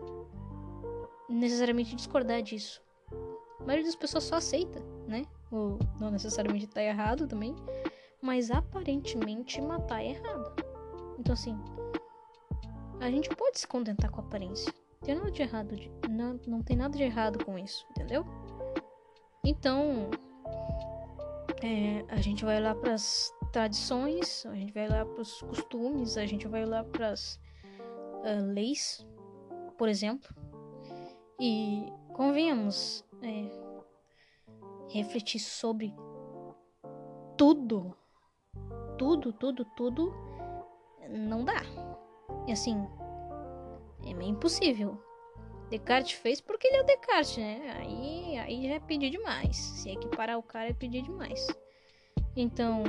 necessariamente 1.29 1.95
discordar 1.95 2.43
disso. 2.43 2.81
A 3.61 3.65
maioria 3.65 3.85
das 3.85 3.97
pessoas 3.97 4.25
só 4.25 4.37
aceita, 4.37 4.81
né? 5.07 5.27
Ou 5.51 5.79
não 6.01 6.11
necessariamente 6.11 6.67
tá 6.67 6.83
errado 6.83 7.27
também. 7.27 7.55
Mas 8.21 8.51
aparentemente 8.51 9.61
matar 9.61 10.03
é 10.03 10.11
errado. 10.11 10.53
Então, 11.19 11.33
assim, 11.33 11.57
a 13.01 13.11
gente 13.11 13.29
pode 13.31 13.59
se 13.59 13.67
contentar 13.67 14.11
com 14.11 14.21
a 14.21 14.25
aparência. 14.25 14.73
Tem 15.03 15.15
nada 15.15 15.31
de 15.31 15.43
errado. 15.43 15.77
De, 15.77 15.91
não, 16.09 16.41
não 16.47 16.63
tem 16.63 16.77
nada 16.77 16.97
de 16.97 17.03
errado 17.03 17.45
com 17.45 17.59
isso, 17.59 17.87
entendeu? 17.91 18.25
Então, 19.45 20.11
é, 21.63 22.05
a 22.09 22.21
gente 22.21 22.45
vai 22.45 22.61
lá 22.61 22.75
para 22.75 22.95
as 22.95 23.33
tradições, 23.53 24.45
a 24.47 24.55
gente 24.55 24.73
vai 24.73 24.89
lá 24.89 25.05
para 25.05 25.23
os 25.23 25.41
costumes, 25.43 26.17
a 26.17 26.27
gente 26.27 26.47
vai 26.47 26.65
lá 26.65 26.85
para 26.85 27.15
uh, 28.23 28.53
leis, 28.53 29.07
por 29.77 29.89
exemplo. 29.89 30.35
E 31.41 31.87
convenhamos, 32.15 33.05
é, 33.23 33.49
refletir 34.89 35.39
sobre 35.39 35.95
tudo, 37.37 37.95
tudo, 38.97 39.33
tudo, 39.33 39.65
tudo, 39.77 40.13
não 41.09 41.45
dá. 41.45 41.63
E 42.47 42.53
assim, 42.53 42.77
é 44.05 44.13
meio 44.15 44.33
impossível. 44.33 45.01
Descartes 45.71 46.13
fez 46.13 46.41
porque 46.41 46.67
ele 46.67 46.79
é 46.79 46.83
o 46.83 46.87
Descartes, 46.87 47.37
né? 47.37 47.77
Aí, 47.79 48.39
aí 48.39 48.69
já 48.69 48.75
é 48.75 48.81
pedir 48.81 49.11
demais. 49.11 49.57
Se 49.57 49.91
equiparar 49.91 50.39
o 50.39 50.43
cara 50.43 50.71
é 50.71 50.73
pedir 50.73 51.03
demais. 51.03 51.47
Então, 52.35 52.85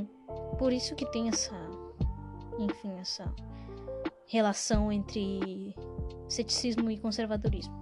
por 0.58 0.72
isso 0.72 0.96
que 0.96 1.06
tem 1.12 1.28
essa, 1.28 1.56
enfim, 2.58 2.98
essa 3.00 3.34
relação 4.30 4.92
entre 4.92 5.76
ceticismo 6.28 6.90
e 6.90 6.98
conservadorismo. 6.98 7.74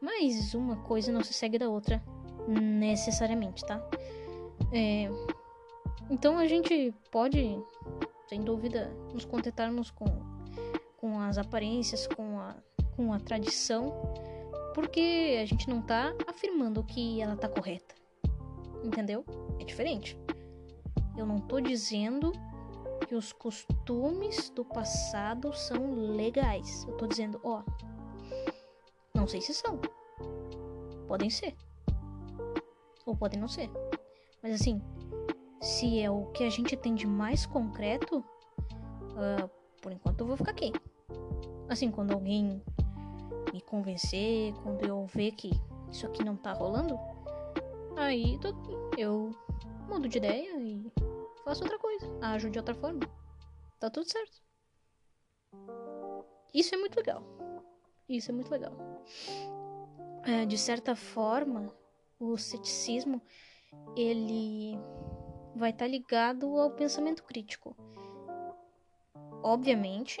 Mas 0.00 0.54
uma 0.54 0.76
coisa 0.76 1.12
não 1.12 1.22
se 1.22 1.34
segue 1.34 1.58
da 1.58 1.68
outra 1.68 2.02
necessariamente, 2.48 3.64
tá? 3.66 3.78
É, 4.72 5.10
então 6.08 6.38
a 6.38 6.46
gente 6.46 6.94
pode, 7.10 7.58
sem 8.28 8.40
dúvida, 8.40 8.90
nos 9.12 9.26
contentarmos 9.26 9.90
com, 9.90 10.06
com 10.96 11.20
as 11.20 11.36
aparências, 11.36 12.06
com 12.06 12.38
a, 12.38 12.56
com 12.96 13.12
a 13.12 13.20
tradição 13.20 13.92
porque 14.78 15.38
a 15.42 15.44
gente 15.44 15.68
não 15.68 15.82
tá 15.82 16.14
afirmando 16.24 16.84
que 16.84 17.20
ela 17.20 17.36
tá 17.36 17.48
correta. 17.48 17.96
Entendeu? 18.84 19.24
É 19.58 19.64
diferente. 19.64 20.16
Eu 21.16 21.26
não 21.26 21.40
tô 21.40 21.60
dizendo 21.60 22.30
que 23.08 23.14
os 23.14 23.32
costumes 23.32 24.50
do 24.50 24.62
passado 24.62 25.50
são 25.54 25.94
legais. 25.94 26.84
Eu 26.86 26.94
tô 26.98 27.06
dizendo, 27.06 27.40
ó, 27.42 27.62
não 29.14 29.26
sei 29.26 29.40
se 29.40 29.54
são. 29.54 29.80
Podem 31.06 31.30
ser. 31.30 31.56
Ou 33.06 33.16
podem 33.16 33.40
não 33.40 33.48
ser. 33.48 33.70
Mas 34.42 34.60
assim, 34.60 34.82
se 35.58 35.98
é 35.98 36.10
o 36.10 36.26
que 36.26 36.44
a 36.44 36.50
gente 36.50 36.76
tem 36.76 36.94
de 36.94 37.06
mais 37.06 37.46
concreto, 37.46 38.18
uh, 38.18 39.50
por 39.80 39.90
enquanto 39.90 40.20
eu 40.20 40.26
vou 40.26 40.36
ficar 40.36 40.50
aqui. 40.50 40.70
Assim, 41.66 41.90
quando 41.90 42.12
alguém 42.12 42.62
me 43.54 43.60
convencer, 43.62 44.52
quando 44.62 44.84
eu 44.84 45.06
ver 45.06 45.32
que 45.32 45.50
isso 45.90 46.06
aqui 46.06 46.22
não 46.22 46.36
tá 46.36 46.52
rolando, 46.52 46.98
aí 47.96 48.38
eu 48.98 49.30
mudo 49.88 50.06
de 50.06 50.18
ideia 50.18 50.60
e 50.60 50.92
faço 51.42 51.62
outra 51.62 51.78
coisa, 51.78 51.87
ajo 52.20 52.50
de 52.50 52.58
outra 52.58 52.74
forma. 52.74 53.00
Tá 53.78 53.90
tudo 53.90 54.08
certo. 54.08 54.42
Isso 56.52 56.74
é 56.74 56.78
muito 56.78 56.96
legal. 56.96 57.22
Isso 58.08 58.30
é 58.30 58.34
muito 58.34 58.50
legal. 58.50 58.72
É, 60.24 60.44
de 60.44 60.58
certa 60.58 60.96
forma, 60.96 61.72
o 62.18 62.36
ceticismo 62.36 63.22
ele 63.96 64.78
vai 65.54 65.70
estar 65.70 65.84
tá 65.84 65.90
ligado 65.90 66.58
ao 66.58 66.70
pensamento 66.70 67.22
crítico. 67.22 67.76
Obviamente, 69.42 70.20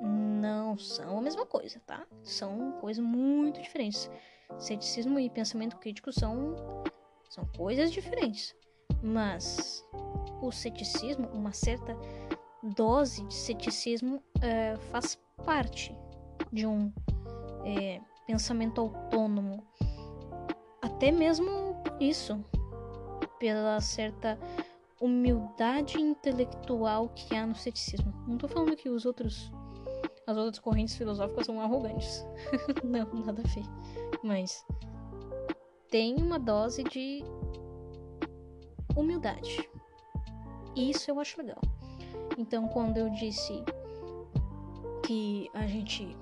não 0.00 0.76
são 0.78 1.18
a 1.18 1.22
mesma 1.22 1.46
coisa, 1.46 1.80
tá? 1.80 2.06
São 2.22 2.72
coisas 2.80 3.04
muito 3.04 3.60
diferentes. 3.60 4.10
ceticismo 4.58 5.18
e 5.18 5.30
pensamento 5.30 5.76
crítico 5.78 6.12
são, 6.12 6.54
são 7.28 7.46
coisas 7.56 7.90
diferentes. 7.90 8.54
Mas 9.02 9.84
o 10.40 10.52
ceticismo, 10.52 11.28
uma 11.32 11.52
certa 11.52 11.96
dose 12.62 13.24
de 13.24 13.34
ceticismo, 13.34 14.22
é, 14.40 14.76
faz 14.90 15.18
parte 15.44 15.96
de 16.52 16.66
um 16.66 16.92
é, 17.64 18.00
pensamento 18.26 18.80
autônomo. 18.80 19.64
Até 20.80 21.10
mesmo 21.10 21.82
isso, 21.98 22.44
pela 23.38 23.80
certa 23.80 24.38
humildade 25.00 26.00
intelectual 26.00 27.08
que 27.08 27.34
há 27.34 27.44
no 27.44 27.56
ceticismo. 27.56 28.12
Não 28.26 28.38
tô 28.38 28.46
falando 28.46 28.76
que 28.76 28.88
os 28.88 29.04
outros 29.04 29.50
as 30.26 30.36
outras 30.36 30.60
correntes 30.60 30.94
filosóficas 30.94 31.46
são 31.46 31.60
arrogantes. 31.60 32.24
Não, 32.84 33.12
nada 33.24 33.42
a 33.42 33.48
ver. 33.48 33.64
Mas 34.22 34.64
tem 35.90 36.14
uma 36.16 36.38
dose 36.38 36.84
de 36.84 37.24
humildade. 38.96 39.68
Isso 40.74 41.10
eu 41.10 41.20
acho 41.20 41.38
legal. 41.38 41.60
Então, 42.38 42.68
quando 42.68 42.96
eu 42.96 43.10
disse 43.10 43.62
que 45.04 45.50
a 45.54 45.66
gente 45.66 46.16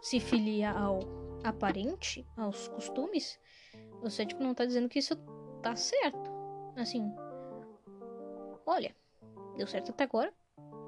se 0.00 0.20
filia 0.20 0.70
ao 0.70 1.00
aparente, 1.44 2.26
aos 2.36 2.68
costumes, 2.68 3.38
o 4.02 4.08
cético 4.08 4.42
não 4.42 4.54
tá 4.54 4.64
dizendo 4.64 4.88
que 4.88 4.98
isso 4.98 5.16
tá 5.62 5.76
certo. 5.76 6.30
Assim, 6.76 7.12
olha, 8.64 8.94
deu 9.56 9.66
certo 9.66 9.90
até 9.90 10.04
agora, 10.04 10.32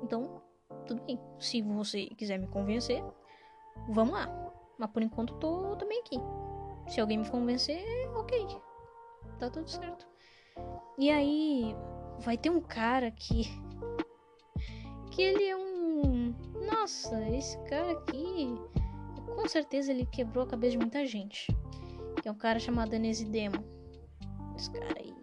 então 0.03 0.43
tudo 0.87 1.03
bem. 1.03 1.21
Se 1.39 1.61
você 1.63 2.07
quiser 2.07 2.39
me 2.39 2.47
convencer, 2.47 3.03
vamos 3.89 4.15
lá. 4.15 4.29
Mas 4.79 4.91
por 4.91 5.03
enquanto 5.03 5.35
tô 5.35 5.77
também 5.77 6.01
aqui. 6.01 6.17
Se 6.89 7.01
alguém 7.01 7.19
me 7.19 7.29
convencer, 7.29 7.85
ok. 8.15 8.47
Tá 9.39 9.51
tudo 9.51 9.69
certo. 9.69 10.09
E 10.99 11.11
aí 11.11 11.75
vai 12.21 12.37
ter 12.37 12.51
um 12.51 12.61
cara 12.61 13.11
que 13.11 13.45
que 15.11 15.23
ele 15.23 15.45
é 15.45 15.57
um 15.57 16.35
nossa, 16.67 17.21
esse 17.31 17.59
cara 17.65 17.93
aqui 17.93 18.55
com 19.35 19.49
certeza 19.49 19.93
ele 19.93 20.07
quebrou 20.07 20.45
a 20.45 20.47
cabeça 20.47 20.73
de 20.73 20.79
muita 20.79 21.07
gente. 21.07 21.47
Que 22.21 22.29
é 22.29 22.33
um 22.33 22.37
cara 22.37 22.59
chamado 22.59 22.95
Anesidemo. 22.95 23.65
Esse 24.57 24.71
cara 24.71 24.99
aí 24.99 25.15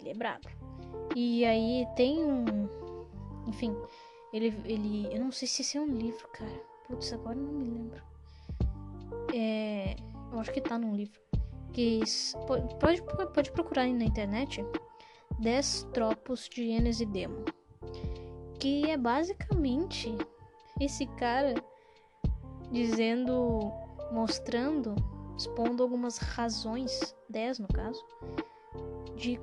ele 0.00 0.10
é 0.10 0.14
brabo. 0.14 0.48
E 1.14 1.44
aí 1.44 1.86
tem 1.96 2.24
um 2.24 2.44
enfim, 3.48 3.74
ele, 4.32 4.54
ele. 4.66 5.08
Eu 5.10 5.20
não 5.20 5.32
sei 5.32 5.48
se 5.48 5.62
esse 5.62 5.78
é 5.78 5.80
um 5.80 5.86
livro, 5.86 6.28
cara. 6.28 6.60
Putz, 6.86 7.12
agora 7.12 7.34
não 7.34 7.52
me 7.52 7.64
lembro. 7.64 8.02
É. 9.34 9.96
Eu 10.30 10.38
acho 10.38 10.52
que 10.52 10.60
tá 10.60 10.78
num 10.78 10.94
livro. 10.94 11.18
Pode, 12.80 13.02
pode 13.32 13.52
procurar 13.52 13.86
na 13.88 14.04
internet. 14.04 14.64
10 15.38 15.88
tropos 15.92 16.48
de 16.48 16.70
Enes 16.70 17.00
e 17.00 17.06
Demo. 17.06 17.44
Que 18.58 18.90
é 18.90 18.96
basicamente 18.96 20.14
esse 20.80 21.06
cara 21.06 21.54
dizendo. 22.72 23.72
Mostrando. 24.12 24.94
Expondo 25.36 25.82
algumas 25.82 26.18
razões. 26.18 27.14
10 27.28 27.60
no 27.60 27.68
caso. 27.68 28.04
De 29.14 29.38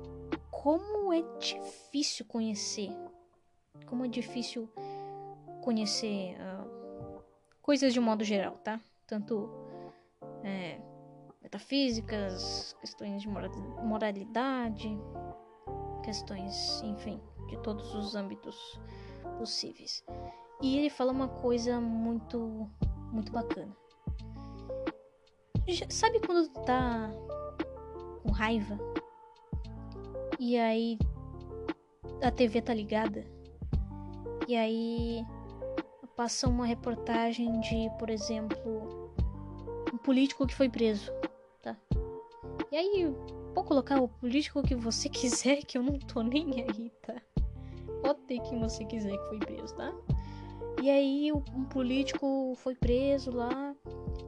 como 0.50 1.12
é 1.12 1.22
difícil 1.38 2.26
conhecer 2.26 2.90
como 3.86 4.04
é 4.04 4.08
difícil 4.08 4.68
conhecer 5.62 6.36
uh, 6.40 7.22
coisas 7.62 7.92
de 7.92 8.00
modo 8.00 8.24
geral, 8.24 8.58
tá? 8.62 8.80
Tanto 9.06 9.48
é, 10.42 10.80
metafísicas, 11.46 12.74
questões 12.80 13.22
de 13.22 13.28
moralidade, 13.28 14.98
questões, 16.02 16.82
enfim, 16.82 17.20
de 17.48 17.56
todos 17.58 17.94
os 17.94 18.16
âmbitos 18.16 18.80
possíveis. 19.38 20.04
E 20.60 20.76
ele 20.76 20.90
fala 20.90 21.12
uma 21.12 21.28
coisa 21.28 21.80
muito, 21.80 22.68
muito 23.12 23.30
bacana. 23.30 23.74
Sabe 25.88 26.20
quando 26.20 26.48
tu 26.48 26.60
tá 26.62 27.10
com 28.22 28.32
raiva 28.32 28.76
e 30.38 30.56
aí 30.56 30.98
a 32.22 32.30
TV 32.30 32.62
tá 32.62 32.72
ligada 32.74 33.24
e 34.48 34.56
aí 34.56 35.24
passa 36.16 36.48
uma 36.48 36.66
reportagem 36.66 37.60
de, 37.60 37.90
por 37.98 38.10
exemplo, 38.10 39.12
um 39.92 39.98
político 39.98 40.46
que 40.46 40.54
foi 40.54 40.68
preso, 40.68 41.12
tá? 41.66 41.76
E 42.70 42.76
aí, 42.76 43.14
pode 43.54 43.66
colocar 43.66 44.00
o 44.00 44.08
político 44.08 44.62
que 44.62 44.74
você 44.74 45.08
quiser, 45.10 45.64
que 45.64 45.76
eu 45.76 45.82
não 45.82 45.98
tô 45.98 46.22
nem 46.22 46.62
aí, 46.62 46.90
tá? 47.02 47.14
Pode 48.02 48.20
ter 48.20 48.40
quem 48.40 48.60
você 48.60 48.84
quiser 48.84 49.16
que 49.16 49.28
foi 49.28 49.38
preso, 49.38 49.74
tá? 49.74 49.92
E 50.82 50.90
aí, 50.90 51.32
um 51.32 51.64
político 51.64 52.54
foi 52.56 52.74
preso 52.74 53.30
lá. 53.30 53.74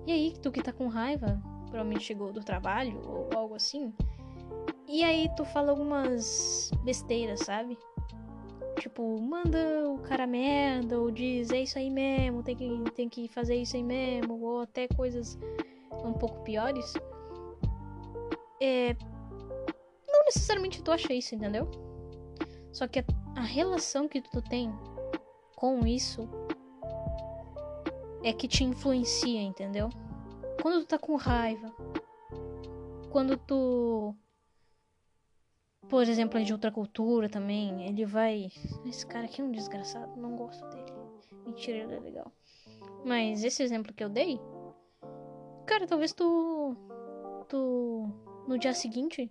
E 0.07 0.13
aí, 0.13 0.35
tu 0.43 0.51
que 0.51 0.63
tá 0.63 0.73
com 0.73 0.89
raiva, 0.89 1.41
provavelmente 1.67 2.05
chegou 2.05 2.33
do 2.33 2.43
trabalho 2.43 3.01
ou 3.07 3.29
algo 3.35 3.55
assim. 3.55 3.93
E 4.89 5.05
aí, 5.05 5.29
tu 5.37 5.45
fala 5.45 5.71
algumas 5.71 6.71
besteiras, 6.83 7.41
sabe? 7.41 7.79
Tipo, 8.81 9.21
manda 9.21 9.59
o 9.91 9.99
cara 9.99 10.27
merda, 10.27 10.99
ou 10.99 11.11
diz, 11.11 11.51
é 11.51 11.61
isso 11.63 11.79
aí 11.79 11.91
mesmo, 11.91 12.43
tem 12.43 12.57
que, 12.57 12.91
tem 12.93 13.09
que 13.09 13.29
fazer 13.29 13.57
isso 13.57 13.77
aí 13.77 13.83
mesmo, 13.83 14.41
ou 14.41 14.63
até 14.63 14.89
coisas 14.89 15.39
um 16.05 16.13
pouco 16.13 16.43
piores. 16.43 16.95
É. 18.61 18.95
Não 20.07 20.25
necessariamente 20.25 20.83
tu 20.83 20.91
acha 20.91 21.13
isso, 21.13 21.35
entendeu? 21.35 21.71
Só 22.73 22.87
que 22.87 22.99
a, 22.99 23.05
a 23.37 23.43
relação 23.43 24.09
que 24.09 24.21
tu 24.21 24.43
tem 24.43 24.73
com 25.57 25.87
isso 25.87 26.29
é 28.23 28.33
que 28.33 28.49
te 28.49 28.65
influencia, 28.65 29.41
entendeu? 29.41 29.89
Quando 30.61 30.81
tu 30.81 30.87
tá 30.87 30.99
com 30.99 31.17
raiva, 31.17 31.73
quando 33.11 33.37
tu 33.37 34.15
por 35.89 36.03
exemplo, 36.03 36.39
é 36.39 36.43
de 36.43 36.53
outra 36.53 36.71
cultura 36.71 37.29
também, 37.31 37.89
ele 37.89 38.05
vai. 38.05 38.51
Esse 38.85 39.07
cara 39.07 39.25
aqui 39.25 39.41
é 39.41 39.45
um 39.45 39.51
desgraçado, 39.51 40.21
não 40.21 40.37
gosto 40.37 40.63
dele. 40.69 40.93
Mentira, 41.47 41.79
ele 41.79 41.95
é 41.95 42.01
legal. 42.01 42.31
Mas 43.05 43.43
esse 43.43 43.63
exemplo 43.63 43.95
que 43.95 44.05
eu 44.05 44.11
dei, 44.11 44.39
cara, 45.67 45.87
talvez 45.87 46.13
tu. 46.13 46.77
Tu. 47.49 48.13
No 48.49 48.57
dia 48.57 48.73
seguinte, 48.73 49.31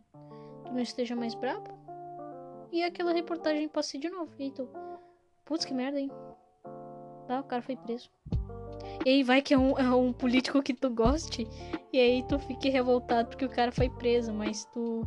tu 0.63 0.71
não 0.71 0.79
esteja 0.79 1.15
mais 1.15 1.33
brabo. 1.33 1.71
E 2.71 2.83
aquela 2.83 3.11
reportagem 3.11 3.67
passe 3.67 3.97
de 3.97 4.11
novo. 4.11 4.31
E 4.37 4.51
tu. 4.51 4.69
Putz, 5.43 5.65
que 5.65 5.73
merda, 5.73 5.99
hein? 5.99 6.11
Tá, 7.27 7.39
o 7.39 7.43
cara 7.43 7.63
foi 7.63 7.75
preso. 7.75 8.11
E 9.03 9.09
aí 9.09 9.23
vai 9.23 9.41
que 9.41 9.55
é 9.55 9.57
um, 9.57 9.75
é 9.75 9.89
um 9.95 10.13
político 10.13 10.61
que 10.61 10.71
tu 10.71 10.91
goste. 10.91 11.47
E 11.91 11.99
aí 11.99 12.23
tu 12.27 12.37
fique 12.37 12.69
revoltado 12.69 13.29
porque 13.29 13.45
o 13.45 13.49
cara 13.49 13.71
foi 13.71 13.89
preso, 13.89 14.31
mas 14.31 14.65
tu 14.65 15.01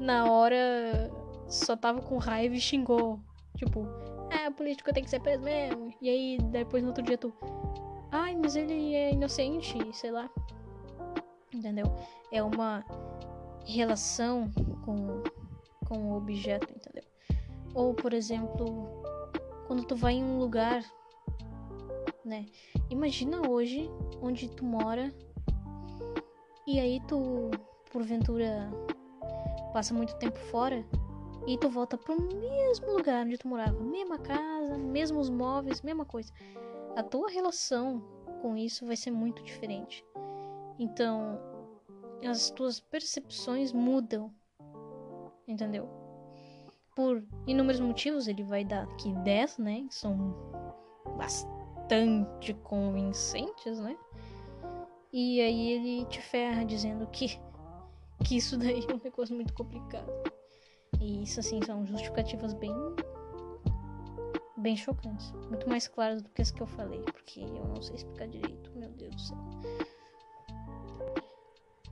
na 0.00 0.32
hora 0.32 1.10
só 1.46 1.76
tava 1.76 2.00
com 2.00 2.16
raiva 2.16 2.54
e 2.54 2.60
xingou. 2.60 3.20
Tipo, 3.58 3.86
é, 4.30 4.48
o 4.48 4.52
político 4.52 4.90
tem 4.90 5.04
que 5.04 5.10
ser 5.10 5.20
preso 5.20 5.42
mesmo. 5.42 5.92
E 6.00 6.08
aí 6.08 6.38
depois 6.38 6.82
no 6.82 6.88
outro 6.88 7.04
dia 7.04 7.18
tu. 7.18 7.30
Ai, 8.10 8.34
mas 8.36 8.56
ele 8.56 8.94
é 8.94 9.12
inocente, 9.12 9.76
sei 9.92 10.12
lá. 10.12 10.30
Entendeu? 11.52 11.84
É 12.32 12.42
uma 12.42 12.82
relação 13.64 14.50
com, 14.84 15.22
com 15.86 16.12
o 16.12 16.16
objeto, 16.16 16.72
entendeu? 16.72 17.04
Ou, 17.74 17.94
por 17.94 18.12
exemplo, 18.12 19.02
quando 19.66 19.84
tu 19.84 19.94
vai 19.94 20.14
em 20.14 20.24
um 20.24 20.38
lugar, 20.38 20.84
né? 22.24 22.46
Imagina 22.90 23.48
hoje 23.48 23.88
onde 24.20 24.48
tu 24.48 24.64
mora 24.64 25.12
e 26.66 26.78
aí 26.78 27.00
tu, 27.06 27.50
porventura, 27.92 28.70
passa 29.72 29.94
muito 29.94 30.14
tempo 30.16 30.38
fora 30.38 30.84
e 31.46 31.56
tu 31.56 31.68
volta 31.68 31.96
pro 31.96 32.20
mesmo 32.20 32.92
lugar 32.92 33.24
onde 33.24 33.38
tu 33.38 33.48
morava, 33.48 33.78
mesma 33.80 34.18
casa, 34.18 34.76
mesmos 34.76 35.30
móveis, 35.30 35.82
mesma 35.82 36.04
coisa. 36.04 36.32
A 36.96 37.02
tua 37.02 37.30
relação 37.30 38.00
com 38.42 38.56
isso 38.56 38.86
vai 38.86 38.96
ser 38.96 39.10
muito 39.10 39.42
diferente. 39.42 40.04
Então, 40.78 41.38
as 42.26 42.50
tuas 42.50 42.80
percepções 42.80 43.72
mudam. 43.72 44.32
Entendeu? 45.46 45.88
Por 46.94 47.24
inúmeros 47.46 47.80
motivos, 47.80 48.28
ele 48.28 48.42
vai 48.42 48.64
dar 48.64 48.84
aqui 48.84 49.12
10, 49.12 49.58
né? 49.58 49.86
Que 49.88 49.94
são 49.94 50.34
bastante 51.16 52.54
convincentes, 52.54 53.78
né? 53.80 53.96
E 55.12 55.40
aí 55.40 55.72
ele 55.72 56.04
te 56.06 56.20
ferra 56.20 56.64
dizendo 56.64 57.06
que 57.08 57.40
que 58.24 58.36
isso 58.36 58.56
daí 58.56 58.84
é 58.88 58.94
um 58.94 59.00
negócio 59.02 59.34
muito 59.34 59.52
complicado. 59.54 60.10
E 61.00 61.22
isso, 61.22 61.40
assim, 61.40 61.60
são 61.62 61.86
justificativas 61.86 62.52
bem. 62.54 62.74
bem 64.58 64.76
chocantes. 64.76 65.32
Muito 65.48 65.68
mais 65.68 65.88
claras 65.88 66.22
do 66.22 66.28
que 66.28 66.42
as 66.42 66.50
que 66.50 66.60
eu 66.60 66.66
falei, 66.66 67.00
porque 67.00 67.40
eu 67.40 67.64
não 67.64 67.80
sei 67.80 67.96
explicar 67.96 68.28
direito, 68.28 68.70
meu 68.76 68.90
Deus 68.90 69.14
do 69.14 69.20
céu. 69.20 69.38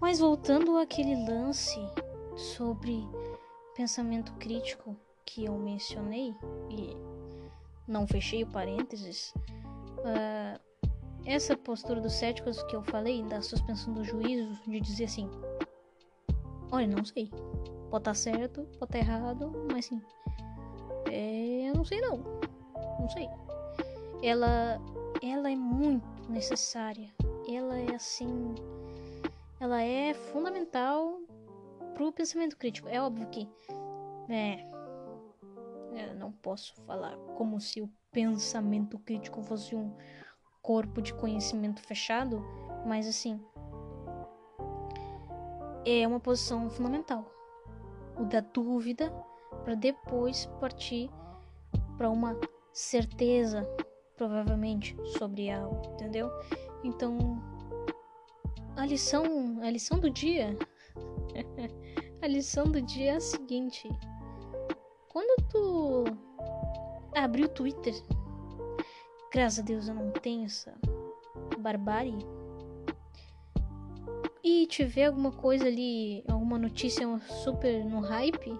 Mas 0.01 0.21
voltando 0.21 0.79
àquele 0.79 1.17
lance 1.29 1.79
sobre 2.37 3.07
pensamento 3.75 4.33
crítico 4.35 4.97
que 5.25 5.45
eu 5.45 5.59
mencionei 5.59 6.35
e 6.71 6.97
não 7.87 8.07
fechei 8.07 8.43
o 8.45 8.47
parênteses, 8.47 9.33
uh, 9.99 10.61
essa 11.25 11.57
postura 11.57 12.01
dos 12.01 12.13
céticos 12.13 12.63
que 12.65 12.77
eu 12.77 12.83
falei, 12.83 13.23
da 13.25 13.43
suspensão 13.43 13.93
do 13.93 14.05
juízo, 14.05 14.59
de 14.67 14.81
dizer 14.81 15.05
assim: 15.05 15.29
olha, 16.71 16.87
não 16.87 17.05
sei, 17.05 17.29
pode 17.91 18.01
estar 18.01 18.01
tá 18.01 18.15
certo, 18.15 18.63
pode 18.63 18.75
estar 18.75 18.87
tá 18.87 18.99
errado, 18.99 19.53
mas 19.73 19.87
sim, 19.87 20.01
é, 21.11 21.69
eu 21.69 21.75
não 21.75 21.85
sei 21.85 22.01
não, 22.01 22.19
não 23.01 23.09
sei. 23.09 23.29
Ela, 24.23 24.81
ela 25.23 25.51
é 25.51 25.57
muito 25.57 26.31
necessária, 26.31 27.13
ela 27.49 27.79
é 27.79 27.95
assim, 27.95 28.55
ela 29.61 29.83
é 29.83 30.15
fundamental 30.15 31.21
pro 31.95 32.13
pensamento 32.13 32.57
crítico. 32.57 32.89
É 32.89 33.01
óbvio 33.01 33.29
que, 33.29 33.49
é, 34.29 34.65
eu 36.11 36.15
não 36.15 36.33
posso 36.33 36.75
falar 36.83 37.17
como 37.37 37.61
se 37.61 37.81
o 37.81 37.91
pensamento 38.13 38.99
crítico 38.99 39.43
fosse 39.43 39.75
um 39.75 39.93
corpo 40.63 41.03
de 41.03 41.13
conhecimento 41.15 41.81
fechado, 41.81 42.45
mas 42.87 43.07
assim, 43.07 43.41
é 45.85 46.07
uma 46.07 46.21
posição 46.21 46.69
fundamental. 46.71 47.25
O 48.19 48.25
da 48.25 48.41
dúvida 48.41 49.11
para 49.65 49.75
depois 49.75 50.47
partir 50.61 51.11
para 51.97 52.11
uma 52.11 52.39
certeza, 52.73 53.69
provavelmente, 54.17 54.97
sobre 55.19 55.51
algo, 55.51 55.83
entendeu? 55.95 56.31
Então, 56.85 57.41
a 58.79 58.87
lição, 58.87 59.61
a 59.63 59.71
lição 59.71 59.99
do 59.99 60.09
dia, 60.09 60.57
a 62.23 62.27
lição 62.27 62.65
do 62.65 62.81
dia 62.81 63.13
é 63.13 63.17
a 63.17 63.21
seguinte: 63.21 63.89
quando 65.09 65.43
tu 65.51 66.05
abrir 67.15 67.45
o 67.45 67.49
Twitter 67.49 67.95
Graças 69.31 69.59
a 69.59 69.63
Deus 69.63 69.89
eu 69.89 69.95
não 69.95 70.11
tenho 70.11 70.47
essa 70.47 70.75
barbárie. 71.59 72.19
E 74.43 74.67
tiver 74.67 75.05
alguma 75.05 75.31
coisa 75.31 75.67
ali, 75.67 76.25
alguma 76.27 76.59
notícia 76.59 77.07
super 77.45 77.85
no 77.85 78.01
hype, 78.01 78.59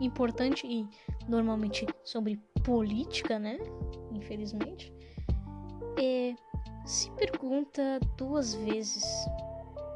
importante 0.00 0.66
e 0.66 0.88
normalmente 1.28 1.86
sobre 2.02 2.40
política, 2.64 3.38
né? 3.38 3.58
Infelizmente. 4.12 4.92
É, 5.96 6.34
se 6.84 7.08
pergunta 7.12 8.00
duas 8.16 8.54
vezes 8.54 9.04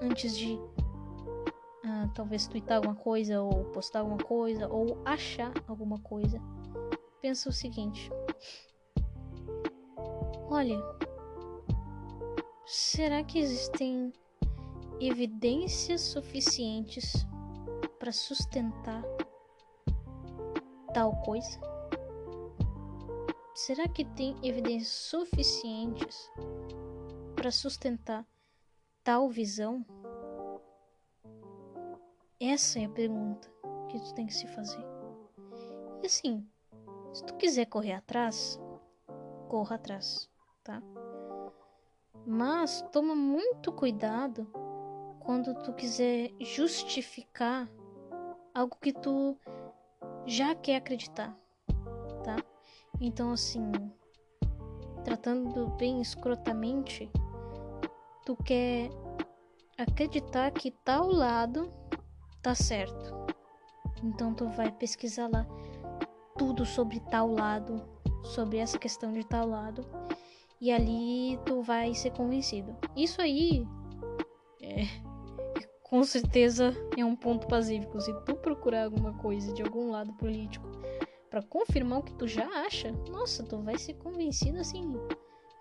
antes 0.01 0.37
de 0.37 0.59
ah, 1.85 2.09
talvez 2.15 2.47
twittar 2.47 2.79
alguma 2.79 2.95
coisa, 2.95 3.41
ou 3.43 3.65
postar 3.67 4.01
alguma 4.01 4.19
coisa, 4.19 4.69
ou 4.69 4.99
achar 5.05 5.53
alguma 5.69 5.99
coisa. 5.99 6.41
Pensa 7.21 7.49
o 7.49 7.53
seguinte: 7.53 8.11
Olha, 10.49 10.79
será 12.67 13.23
que 13.25 13.39
existem 13.39 14.13
evidências 15.01 16.01
suficientes 16.01 17.27
para 17.99 18.13
sustentar 18.13 19.03
tal 20.93 21.13
coisa? 21.23 21.61
Será 23.55 23.89
que 23.89 24.05
tem 24.05 24.37
evidências 24.43 24.89
suficientes 24.89 26.31
para 27.37 27.51
sustentar 27.51 28.27
tal 29.05 29.29
visão? 29.29 29.87
Essa 32.41 32.81
é 32.81 32.87
a 32.87 32.91
pergunta 32.91 33.49
que 33.89 34.01
tu 34.01 34.15
tem 34.15 34.27
que 34.27 34.35
se 34.35 34.49
fazer. 34.49 34.85
E 36.03 36.07
assim, 36.07 36.45
se 37.13 37.25
tu 37.25 37.35
quiser 37.35 37.67
correr 37.67 37.93
atrás, 37.93 38.59
corra 39.49 39.77
atrás 39.77 40.29
tá? 40.65 40.83
Mas 42.27 42.83
toma 42.91 43.15
muito 43.15 43.71
cuidado 43.71 44.51
quando 45.21 45.55
tu 45.63 45.73
quiser 45.75 46.33
justificar 46.41 47.69
algo 48.55 48.77
que 48.81 48.93
tu 48.93 49.37
já 50.27 50.55
quer 50.55 50.77
acreditar, 50.77 51.37
tá? 52.25 52.37
Então 52.99 53.33
assim, 53.33 53.71
tratando 55.05 55.69
bem 55.77 56.01
escrotamente, 56.01 57.11
tu 58.25 58.37
quer 58.37 58.91
acreditar 59.79 60.51
que 60.51 60.71
tal 60.71 61.09
lado 61.09 61.73
tá 62.43 62.55
certo. 62.55 63.15
Então 64.03 64.35
tu 64.35 64.49
vai 64.49 64.71
pesquisar 64.73 65.29
lá 65.29 65.47
tudo 66.37 66.65
sobre 66.65 67.01
tal 67.01 67.33
lado, 67.33 67.83
sobre 68.23 68.59
essa 68.59 68.79
questão 68.79 69.13
de 69.13 69.25
tal 69.25 69.49
lado 69.49 69.85
e 70.61 70.73
ali 70.73 71.39
tu 71.45 71.63
vai 71.63 71.95
ser 71.95 72.11
convencido. 72.13 72.77
Isso 72.97 73.21
aí 73.21 73.67
é, 74.61 74.85
com 75.85 76.03
certeza 76.05 76.75
é 76.97 77.05
um 77.05 77.17
ponto 77.17 77.47
pacífico. 77.47 78.01
Se 78.01 78.13
tu 78.25 78.35
procurar 78.37 78.85
alguma 78.85 79.13
coisa 79.19 79.53
de 79.53 79.63
algum 79.63 79.91
lado 79.91 80.13
político 80.15 80.67
para 81.31 81.43
confirmar 81.43 81.99
o 82.01 82.03
que 82.03 82.15
tu 82.15 82.27
já 82.27 82.47
acha, 82.65 82.93
nossa, 83.11 83.43
tu 83.43 83.59
vai 83.59 83.77
ser 83.77 83.95
convencido 83.95 84.59
assim 84.59 84.93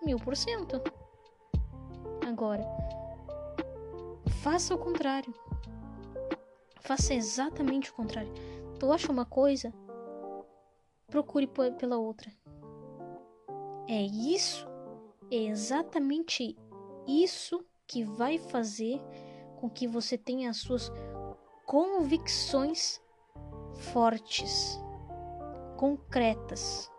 mil 0.04 0.18
por 0.18 0.36
cento. 0.36 0.82
Agora, 2.34 2.66
faça 4.42 4.74
o 4.74 4.78
contrário. 4.80 5.32
Faça 6.82 7.14
exatamente 7.14 7.92
o 7.92 7.94
contrário. 7.94 8.34
Tu 8.80 8.92
acha 8.92 9.12
uma 9.12 9.24
coisa, 9.24 9.72
procure 11.06 11.46
pela 11.78 12.00
outra. 12.00 12.32
É 13.88 14.02
isso 14.02 14.68
é 15.30 15.36
exatamente 15.36 16.58
isso 17.08 17.64
que 17.86 18.04
vai 18.04 18.40
fazer 18.40 19.00
com 19.60 19.70
que 19.70 19.88
você 19.88 20.18
tenha 20.18 20.50
as 20.50 20.58
suas 20.58 20.92
convicções 21.68 23.00
fortes, 23.76 24.82
concretas. 25.78 26.92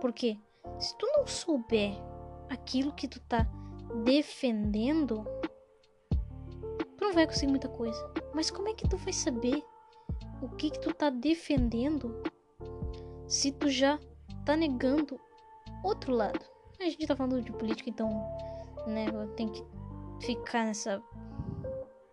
Porque 0.00 0.36
se 0.80 0.98
tu 0.98 1.06
não 1.16 1.24
souber 1.24 1.92
aquilo 2.48 2.92
que 2.92 3.06
tu 3.06 3.20
tá 3.20 3.46
defendendo, 4.04 5.24
tu 6.96 7.04
não 7.04 7.12
vai 7.12 7.26
conseguir 7.26 7.50
muita 7.50 7.68
coisa. 7.68 8.12
Mas 8.34 8.50
como 8.50 8.68
é 8.68 8.74
que 8.74 8.88
tu 8.88 8.96
vai 8.96 9.12
saber 9.12 9.62
o 10.42 10.48
que 10.50 10.70
que 10.70 10.80
tu 10.80 10.92
tá 10.94 11.10
defendendo 11.10 12.22
se 13.26 13.52
tu 13.52 13.68
já 13.68 13.98
tá 14.44 14.56
negando 14.56 15.18
outro 15.82 16.12
lado? 16.12 16.44
A 16.80 16.84
gente 16.84 17.06
tá 17.06 17.16
falando 17.16 17.42
de 17.42 17.52
política, 17.52 17.90
então, 17.90 18.08
né, 18.86 19.06
tem 19.36 19.48
que 19.48 19.64
ficar 20.20 20.64
nessa 20.64 21.02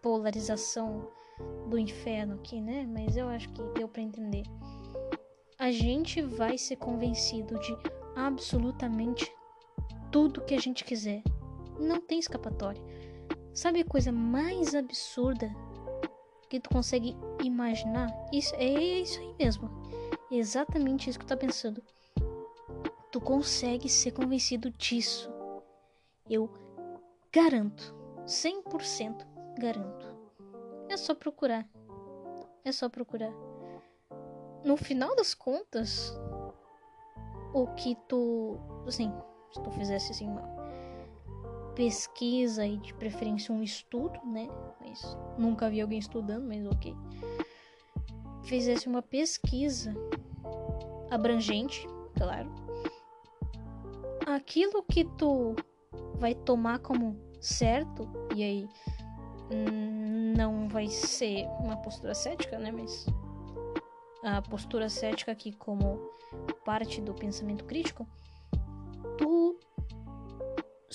polarização 0.02 1.08
do 1.68 1.78
inferno 1.78 2.36
aqui, 2.36 2.62
né? 2.62 2.88
Mas 2.88 3.18
eu 3.18 3.28
acho 3.28 3.50
que 3.50 3.62
deu 3.74 3.88
para 3.88 4.02
entender. 4.02 4.44
A 5.58 5.72
gente 5.72 6.22
vai 6.22 6.58
ser 6.58 6.76
convencido 6.78 7.58
de 7.60 7.78
absolutamente 8.16 9.32
tudo 10.12 10.42
que 10.42 10.54
a 10.54 10.60
gente 10.60 10.84
quiser. 10.84 11.24
Não 11.80 12.02
tem 12.02 12.20
escapatória. 12.20 12.82
Sabe 13.54 13.82
a 13.82 13.86
coisa 13.86 14.12
mais 14.12 14.76
absurda 14.76 15.50
que 16.50 16.60
tu 16.60 16.70
consegue 16.70 17.16
imaginar? 17.44 18.10
Isso 18.32 18.54
é 18.56 18.66
isso 18.66 19.20
aí 19.20 19.36
mesmo. 19.40 19.70
Exatamente 20.30 21.10
isso 21.10 21.20
que 21.20 21.26
tu 21.26 21.30
tá 21.30 21.38
pensando 21.38 21.82
tu 23.16 23.22
consegue 23.22 23.88
ser 23.88 24.12
convencido 24.12 24.70
disso. 24.72 25.32
Eu 26.30 26.50
garanto, 27.32 27.96
100% 28.26 29.26
garanto. 29.58 30.06
É 30.90 30.98
só 30.98 31.16
procurar. 31.16 31.66
É 32.66 32.74
só 32.74 32.90
procurar. 32.90 33.32
No 34.66 34.76
final 34.76 35.16
das 35.16 35.34
contas, 35.34 36.14
o 37.54 37.68
que 37.68 37.96
tu, 38.10 38.58
assim, 38.86 39.14
se 39.54 39.64
tu 39.64 39.72
fizesse 39.72 40.12
assim 40.12 40.28
pesquisa 41.76 42.66
e 42.66 42.78
de 42.78 42.94
preferência 42.94 43.54
um 43.54 43.62
estudo, 43.62 44.20
né? 44.26 44.48
Mas 44.80 45.18
nunca 45.38 45.70
vi 45.70 45.82
alguém 45.82 46.00
estudando, 46.00 46.48
mas 46.48 46.66
ok. 46.66 46.96
Fizesse 48.44 48.88
uma 48.88 49.02
pesquisa 49.02 49.94
abrangente, 51.10 51.88
claro, 52.18 52.50
aquilo 54.26 54.84
que 54.84 55.04
tu 55.18 55.56
vai 56.16 56.34
tomar 56.34 56.80
como 56.80 57.20
certo, 57.42 58.10
e 58.36 58.44
aí 58.44 58.70
hum, 59.52 60.34
não 60.36 60.68
vai 60.68 60.88
ser 60.88 61.48
uma 61.60 61.78
postura 61.78 62.14
cética, 62.14 62.58
né? 62.58 62.72
Mas 62.72 63.06
a 64.24 64.42
postura 64.42 64.90
cética 64.90 65.32
aqui 65.32 65.52
como 65.52 66.00
parte 66.64 67.00
do 67.02 67.14
pensamento 67.14 67.64
crítico, 67.66 68.08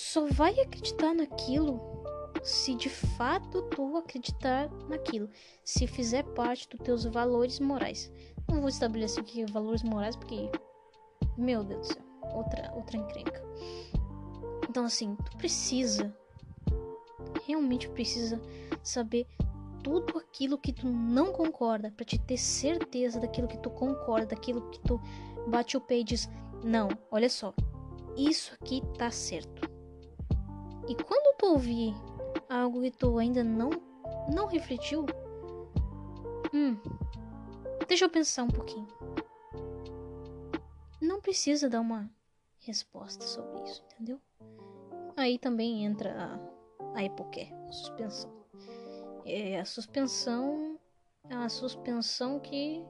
só 0.00 0.26
vai 0.28 0.58
acreditar 0.58 1.14
naquilo 1.14 2.00
se 2.42 2.74
de 2.74 2.88
fato 2.88 3.62
tu 3.62 3.96
acreditar 3.98 4.70
naquilo, 4.88 5.28
se 5.62 5.86
fizer 5.86 6.24
parte 6.24 6.66
dos 6.68 6.80
teus 6.80 7.04
valores 7.04 7.60
morais. 7.60 8.10
Não 8.48 8.60
vou 8.60 8.68
estabelecer 8.68 9.22
aqui 9.22 9.44
valores 9.44 9.82
morais 9.82 10.16
porque 10.16 10.50
meu 11.36 11.62
Deus 11.62 11.88
do 11.88 11.94
céu, 11.94 12.02
outra 12.34 12.72
outra 12.74 12.96
encrenca. 12.96 13.42
Então 14.68 14.84
assim, 14.84 15.16
tu 15.16 15.36
precisa 15.36 16.14
realmente 17.46 17.88
precisa 17.90 18.40
saber 18.82 19.26
tudo 19.82 20.18
aquilo 20.18 20.58
que 20.58 20.72
tu 20.72 20.86
não 20.86 21.32
concorda 21.32 21.90
para 21.90 22.04
te 22.04 22.18
ter 22.18 22.38
certeza 22.38 23.20
daquilo 23.20 23.48
que 23.48 23.58
tu 23.58 23.70
concorda, 23.70 24.26
daquilo 24.34 24.70
que 24.70 24.80
tu 24.80 24.98
bate 25.46 25.76
o 25.76 25.80
pé 25.80 25.98
e 25.98 26.04
diz: 26.04 26.28
"Não, 26.64 26.88
olha 27.10 27.28
só. 27.28 27.52
Isso 28.16 28.54
aqui 28.54 28.82
tá 28.96 29.10
certo". 29.10 29.69
E 30.90 30.94
quando 31.04 31.36
tu 31.36 31.46
ouvir 31.46 31.94
algo 32.48 32.82
que 32.82 32.90
tu 32.90 33.16
ainda 33.16 33.44
não 33.44 33.70
não 34.34 34.46
refletiu, 34.46 35.06
hum, 36.52 36.76
deixa 37.86 38.06
eu 38.06 38.10
pensar 38.10 38.42
um 38.42 38.48
pouquinho. 38.48 38.88
Não 41.00 41.20
precisa 41.20 41.70
dar 41.70 41.80
uma 41.80 42.10
resposta 42.58 43.24
sobre 43.24 43.62
isso, 43.62 43.84
entendeu? 43.84 44.20
Aí 45.16 45.38
também 45.38 45.84
entra 45.84 46.12
a, 46.12 46.98
a 46.98 47.04
hipoqué, 47.04 47.52
a 47.68 47.72
suspensão. 47.72 48.32
É 49.24 49.60
a 49.60 49.64
suspensão, 49.64 50.76
é 51.28 51.34
a 51.36 51.48
suspensão 51.48 52.40
que 52.40 52.84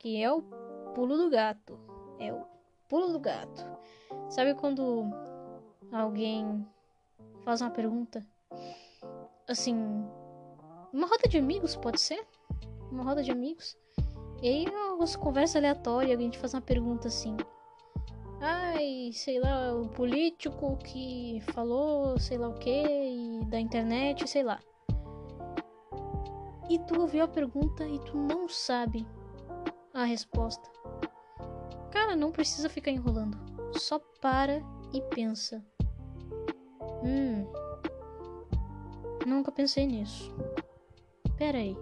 que 0.00 0.20
é 0.20 0.32
o 0.32 0.42
pulo 0.96 1.16
do 1.16 1.30
gato. 1.30 1.78
É 2.18 2.32
o 2.32 2.44
pulo 2.88 3.12
do 3.12 3.20
gato. 3.20 3.64
Sabe 4.30 4.52
quando 4.54 5.04
alguém 5.92 6.66
faz 7.44 7.60
uma 7.60 7.70
pergunta 7.70 8.24
assim, 9.48 9.74
uma 10.92 11.06
roda 11.06 11.28
de 11.28 11.38
amigos, 11.38 11.76
pode 11.76 12.00
ser? 12.00 12.26
Uma 12.90 13.02
roda 13.02 13.22
de 13.22 13.30
amigos. 13.30 13.76
E 14.42 14.48
aí, 14.48 14.66
uma 14.68 15.06
conversa 15.18 15.58
aleatória, 15.58 16.16
a 16.16 16.20
gente 16.20 16.38
faz 16.38 16.54
uma 16.54 16.60
pergunta 16.60 17.08
assim. 17.08 17.36
Ai, 18.40 19.10
sei 19.12 19.38
lá, 19.38 19.74
o 19.74 19.88
político 19.88 20.78
que 20.78 21.42
falou 21.52 22.18
sei 22.18 22.38
lá 22.38 22.48
o 22.48 22.54
que, 22.54 23.44
da 23.48 23.60
internet, 23.60 24.26
sei 24.26 24.42
lá. 24.42 24.58
E 26.70 26.78
tu 26.78 27.00
ouviu 27.00 27.24
a 27.24 27.28
pergunta 27.28 27.86
e 27.86 27.98
tu 27.98 28.16
não 28.16 28.48
sabe 28.48 29.06
a 29.92 30.04
resposta. 30.04 30.70
Cara, 31.90 32.16
não 32.16 32.32
precisa 32.32 32.68
ficar 32.68 32.92
enrolando. 32.92 33.36
Só 33.74 33.98
para 34.20 34.62
e 34.92 35.02
pensa. 35.14 35.62
Hum, 37.02 37.46
Nunca 39.26 39.52
pensei 39.52 39.86
nisso. 39.86 40.34
Pera 41.36 41.58
aí. 41.58 41.76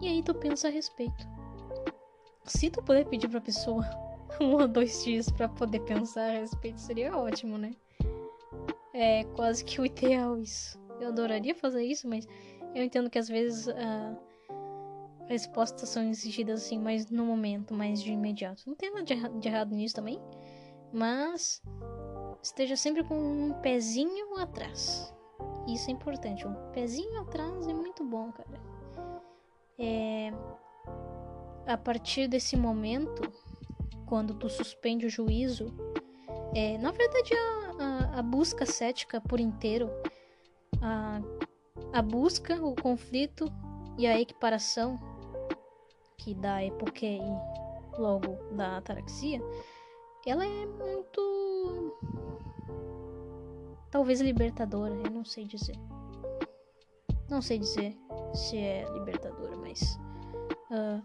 E 0.00 0.08
aí 0.08 0.22
tu 0.22 0.34
pensa 0.34 0.68
a 0.68 0.70
respeito. 0.70 1.26
Se 2.44 2.70
tu 2.70 2.82
puder 2.82 3.06
pedir 3.06 3.28
pra 3.28 3.40
pessoa 3.40 3.84
um 4.40 4.54
ou 4.54 4.68
dois 4.68 5.04
dias 5.04 5.30
para 5.30 5.48
poder 5.48 5.80
pensar 5.80 6.30
a 6.30 6.40
respeito, 6.40 6.80
seria 6.80 7.16
ótimo, 7.16 7.56
né? 7.56 7.74
É 8.92 9.24
quase 9.36 9.64
que 9.64 9.80
o 9.80 9.86
ideal 9.86 10.38
isso. 10.38 10.78
Eu 11.00 11.08
adoraria 11.08 11.54
fazer 11.54 11.84
isso, 11.84 12.08
mas 12.08 12.26
eu 12.74 12.82
entendo 12.82 13.10
que 13.10 13.18
às 13.18 13.28
vezes 13.28 13.66
uh, 13.66 14.16
respostas 15.26 15.88
são 15.88 16.08
exigidas 16.08 16.64
assim, 16.64 16.78
mais 16.78 17.10
no 17.10 17.24
momento, 17.24 17.74
mais 17.74 18.02
de 18.02 18.12
imediato. 18.12 18.62
Não 18.66 18.74
tem 18.74 18.90
nada 18.90 19.04
de, 19.04 19.12
erra 19.12 19.28
de 19.28 19.48
errado 19.48 19.74
nisso 19.74 19.94
também, 19.94 20.20
mas 20.92 21.60
esteja 22.44 22.76
sempre 22.76 23.02
com 23.02 23.16
um 23.16 23.54
pezinho 23.54 24.36
atrás. 24.36 25.12
Isso 25.66 25.88
é 25.88 25.92
importante, 25.92 26.46
um 26.46 26.54
pezinho 26.72 27.20
atrás 27.22 27.66
é 27.66 27.72
muito 27.72 28.04
bom, 28.04 28.30
cara. 28.30 28.60
É... 29.78 30.30
A 31.66 31.78
partir 31.78 32.28
desse 32.28 32.54
momento, 32.56 33.22
quando 34.06 34.34
tu 34.34 34.50
suspende 34.50 35.06
o 35.06 35.10
juízo, 35.10 35.74
é, 36.54 36.76
na 36.76 36.90
verdade 36.92 37.32
a, 37.34 37.72
a, 37.82 38.18
a 38.18 38.22
busca 38.22 38.66
cética 38.66 39.22
por 39.22 39.40
inteiro, 39.40 39.90
a, 40.82 41.22
a 41.94 42.02
busca, 42.02 42.62
o 42.62 42.74
conflito 42.74 43.50
e 43.96 44.06
a 44.06 44.20
equiparação 44.20 45.00
que 46.18 46.34
dá 46.34 46.62
epoque 46.62 47.06
e 47.06 47.98
logo 47.98 48.36
da 48.54 48.76
ataraxia, 48.76 49.40
ela 50.26 50.44
é 50.44 50.66
muito 50.66 52.23
Talvez 53.94 54.20
libertadora, 54.20 54.92
eu 54.92 55.08
não 55.08 55.24
sei 55.24 55.44
dizer. 55.44 55.76
Não 57.30 57.40
sei 57.40 57.60
dizer 57.60 57.96
se 58.34 58.58
é 58.58 58.84
libertadora, 58.92 59.56
mas. 59.56 59.96
Uh, 60.68 61.00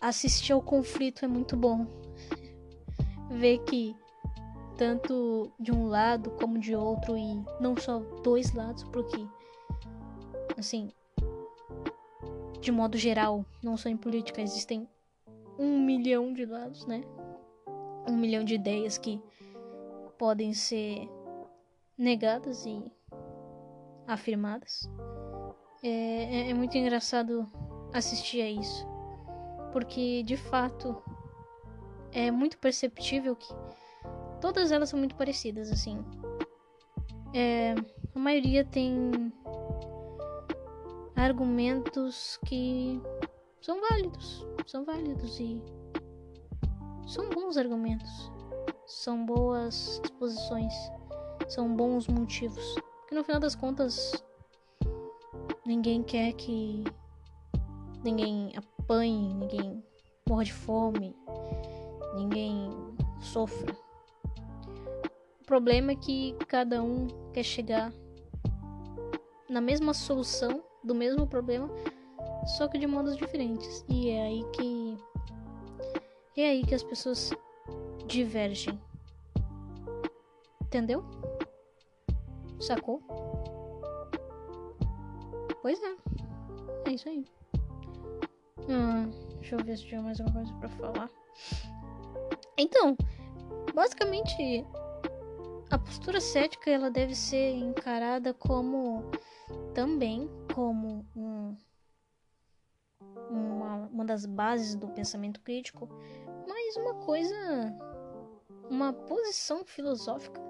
assistir 0.00 0.52
ao 0.52 0.62
conflito 0.62 1.24
é 1.24 1.28
muito 1.28 1.56
bom. 1.56 1.84
Ver 3.30 3.58
que 3.64 3.96
tanto 4.76 5.50
de 5.58 5.72
um 5.72 5.88
lado 5.88 6.30
como 6.40 6.56
de 6.56 6.76
outro 6.76 7.18
e 7.18 7.44
não 7.60 7.76
só 7.76 7.98
dois 8.22 8.54
lados, 8.54 8.84
porque 8.84 9.26
assim, 10.56 10.92
de 12.60 12.70
modo 12.70 12.96
geral, 12.96 13.44
não 13.60 13.76
só 13.76 13.88
em 13.88 13.96
política, 13.96 14.40
existem 14.40 14.88
um 15.58 15.84
milhão 15.84 16.32
de 16.32 16.46
lados, 16.46 16.86
né? 16.86 17.02
Um 18.08 18.16
milhão 18.16 18.44
de 18.44 18.54
ideias 18.54 18.96
que 18.96 19.20
podem 20.16 20.54
ser 20.54 21.08
negadas 21.96 22.66
e 22.66 22.82
afirmadas. 24.06 24.88
É, 25.82 25.88
é, 25.88 26.50
é, 26.50 26.54
muito 26.54 26.76
engraçado 26.76 27.46
assistir 27.92 28.40
a 28.42 28.50
isso, 28.50 28.86
porque 29.72 30.22
de 30.22 30.36
fato 30.36 31.02
é 32.12 32.30
muito 32.30 32.58
perceptível 32.58 33.36
que 33.36 33.52
todas 34.40 34.72
elas 34.72 34.88
são 34.88 34.98
muito 34.98 35.14
parecidas, 35.14 35.70
assim. 35.70 36.04
É, 37.34 37.74
a 38.14 38.18
maioria 38.18 38.64
tem 38.64 39.32
argumentos 41.14 42.38
que 42.46 43.00
são 43.60 43.80
válidos, 43.80 44.46
são 44.66 44.84
válidos 44.84 45.38
e 45.40 45.62
são 47.06 47.28
bons 47.30 47.56
argumentos, 47.56 48.30
são 48.86 49.24
boas 49.24 50.00
exposições 50.04 50.74
são 51.48 51.74
bons 51.74 52.08
motivos. 52.08 52.74
Porque 53.00 53.14
no 53.14 53.24
final 53.24 53.40
das 53.40 53.54
contas, 53.54 54.24
ninguém 55.64 56.02
quer 56.02 56.32
que 56.32 56.84
ninguém 58.02 58.52
apanhe, 58.56 59.34
ninguém 59.34 59.84
morra 60.28 60.44
de 60.44 60.52
fome, 60.52 61.14
ninguém 62.14 62.70
sofra. 63.20 63.76
O 65.40 65.44
problema 65.46 65.92
é 65.92 65.96
que 65.96 66.34
cada 66.48 66.82
um 66.82 67.06
quer 67.32 67.44
chegar 67.44 67.92
na 69.48 69.60
mesma 69.60 69.94
solução 69.94 70.62
do 70.82 70.94
mesmo 70.94 71.26
problema, 71.26 71.68
só 72.56 72.66
que 72.68 72.78
de 72.78 72.86
modos 72.86 73.16
diferentes. 73.16 73.84
E 73.88 74.10
é 74.10 74.22
aí 74.22 74.44
que 74.52 74.96
é 76.36 76.50
aí 76.50 76.64
que 76.64 76.74
as 76.74 76.82
pessoas 76.82 77.30
divergem. 78.06 78.78
Entendeu? 80.60 81.04
Sacou? 82.60 83.02
Pois 85.62 85.82
é. 85.82 85.96
É 86.86 86.92
isso 86.92 87.08
aí. 87.08 87.24
Hum, 88.68 89.10
deixa 89.40 89.56
eu 89.56 89.64
ver 89.64 89.76
se 89.76 89.86
tinha 89.86 90.02
mais 90.02 90.20
alguma 90.20 90.44
coisa 90.44 90.58
pra 90.58 90.68
falar. 90.68 91.10
Então, 92.58 92.96
basicamente, 93.74 94.64
a 95.70 95.78
postura 95.78 96.20
cética 96.20 96.70
ela 96.70 96.90
deve 96.90 97.14
ser 97.14 97.52
encarada 97.54 98.32
como 98.32 99.02
também 99.74 100.28
como 100.54 101.04
um, 101.14 101.56
uma, 103.30 103.74
uma 103.88 104.04
das 104.04 104.24
bases 104.24 104.74
do 104.74 104.88
pensamento 104.88 105.40
crítico, 105.40 105.88
mas 106.48 106.76
uma 106.76 106.94
coisa, 107.04 107.36
uma 108.70 108.92
posição 108.92 109.64
filosófica 109.64 110.40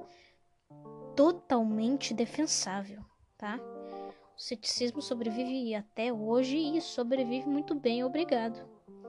totalmente 1.17 2.13
defensável, 2.15 3.03
tá? 3.39 3.59
O 4.37 4.41
ceticismo 4.41 5.01
sobrevive 5.01 5.75
até 5.75 6.13
hoje 6.13 6.59
e 6.59 6.81
sobrevive 6.81 7.49
muito 7.49 7.75
bem, 7.75 8.05
obrigado. 8.05 8.61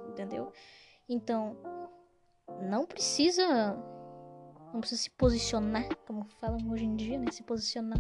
Entendeu? 0.10 0.52
Então, 1.08 1.58
não 2.62 2.86
precisa 2.86 3.78
não 4.74 4.82
precisa 4.82 5.02
se 5.02 5.10
posicionar, 5.12 5.88
como 6.06 6.26
falam 6.39 6.60
hoje 6.70 6.86
em 6.86 6.96
dia, 6.96 7.17
né? 7.17 7.32
Se 7.32 7.43
posicionar. 7.43 8.00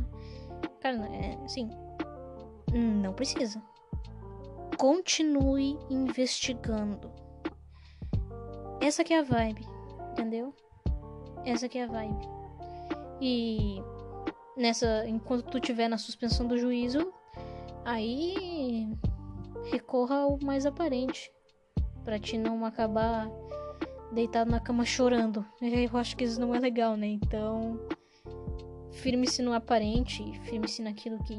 Cara, 0.79 1.07
é 1.15 1.35
assim, 1.43 1.69
não 2.73 3.13
precisa. 3.13 3.61
Continue 4.77 5.77
investigando. 5.89 7.11
Essa 8.79 9.03
que 9.03 9.13
é 9.13 9.19
a 9.19 9.23
vibe, 9.23 9.65
entendeu? 10.11 10.53
Essa 11.45 11.67
que 11.67 11.77
é 11.77 11.83
a 11.83 11.87
vibe. 11.87 12.27
E 13.19 13.81
nessa 14.57 15.07
enquanto 15.07 15.49
tu 15.49 15.59
tiver 15.59 15.87
na 15.87 15.97
suspensão 15.97 16.47
do 16.47 16.57
juízo, 16.57 17.13
aí 17.85 18.89
recorra 19.65 20.21
ao 20.21 20.39
mais 20.41 20.65
aparente 20.65 21.31
para 22.03 22.19
te 22.19 22.37
não 22.37 22.65
acabar 22.65 23.29
deitado 24.11 24.49
na 24.49 24.59
cama 24.59 24.85
chorando. 24.85 25.45
Eu 25.61 25.97
acho 25.97 26.15
que 26.17 26.23
isso 26.23 26.39
não 26.39 26.55
é 26.55 26.59
legal, 26.59 26.97
né? 26.97 27.07
Então, 27.07 27.79
firme-se 28.91 29.41
no 29.41 29.53
aparente, 29.53 30.23
firme-se 30.43 30.81
naquilo 30.81 31.21
que 31.23 31.37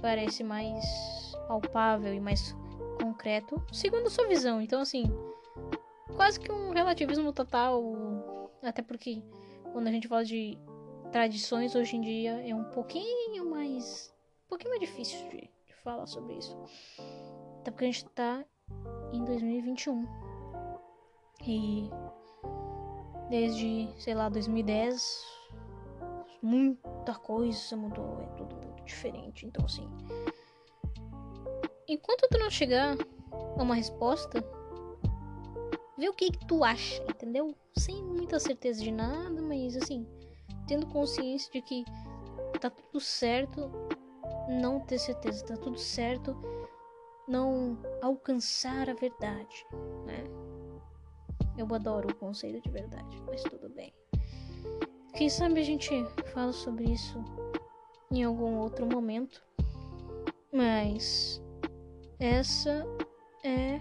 parece 0.00 0.44
mais 0.44 0.84
palpável 1.46 2.12
e 2.12 2.20
mais 2.20 2.54
concreto, 3.00 3.62
segundo 3.72 4.10
sua 4.10 4.26
visão. 4.26 4.60
Então, 4.60 4.80
assim, 4.80 5.04
quase 6.16 6.38
que 6.38 6.50
um 6.50 6.70
relativismo 6.70 7.32
total, 7.32 7.80
até 8.62 8.82
porque 8.82 9.22
quando 9.72 9.86
a 9.86 9.90
gente 9.92 10.08
fala 10.08 10.24
de 10.24 10.58
tradições 11.10 11.74
hoje 11.74 11.96
em 11.96 12.00
dia 12.00 12.48
é 12.48 12.54
um 12.54 12.64
pouquinho 12.64 13.50
mais, 13.50 14.14
um 14.46 14.48
pouquinho 14.48 14.70
mais 14.70 14.80
difícil 14.80 15.28
de, 15.28 15.50
de 15.66 15.74
falar 15.82 16.06
sobre 16.06 16.34
isso. 16.34 16.56
Até 17.60 17.70
porque 17.70 17.84
a 17.84 17.88
gente 17.88 18.04
tá 18.10 18.44
em 19.12 19.24
2021. 19.24 20.06
E 21.46 21.88
desde, 23.30 23.88
sei 23.98 24.14
lá, 24.14 24.28
2010, 24.28 25.24
muita 26.42 27.14
coisa 27.14 27.76
mudou, 27.76 28.20
é 28.20 28.26
tudo 28.36 28.56
muito 28.56 28.84
diferente. 28.84 29.46
Então, 29.46 29.64
assim, 29.64 29.88
enquanto 31.86 32.28
tu 32.30 32.38
não 32.38 32.50
chegar 32.50 32.96
a 33.32 33.62
uma 33.62 33.74
resposta, 33.74 34.44
vê 35.96 36.08
o 36.08 36.14
que, 36.14 36.30
que 36.30 36.46
tu 36.46 36.62
acha, 36.64 37.02
entendeu? 37.04 37.54
Sem 37.76 38.02
muita 38.02 38.38
certeza 38.38 38.82
de 38.82 38.90
nada, 38.90 39.40
mas 39.40 39.76
assim, 39.76 40.06
tendo 40.68 40.86
consciência 40.86 41.50
de 41.50 41.62
que 41.62 41.84
tá 42.60 42.70
tudo 42.70 43.00
certo 43.00 43.70
não 44.48 44.80
ter 44.80 44.98
certeza, 44.98 45.44
tá 45.44 45.56
tudo 45.56 45.78
certo 45.78 46.36
não 47.26 47.78
alcançar 48.00 48.88
a 48.88 48.94
verdade, 48.94 49.66
né? 50.06 50.24
Eu 51.56 51.66
adoro 51.74 52.08
o 52.08 52.14
conceito 52.14 52.62
de 52.62 52.70
verdade, 52.70 53.20
mas 53.26 53.42
tudo 53.42 53.68
bem. 53.70 53.92
Quem 55.14 55.28
sabe 55.28 55.60
a 55.60 55.64
gente 55.64 55.90
fala 56.32 56.52
sobre 56.52 56.84
isso 56.84 57.18
em 58.10 58.22
algum 58.22 58.58
outro 58.58 58.86
momento. 58.86 59.42
Mas 60.52 61.42
essa 62.18 62.86
é 63.44 63.80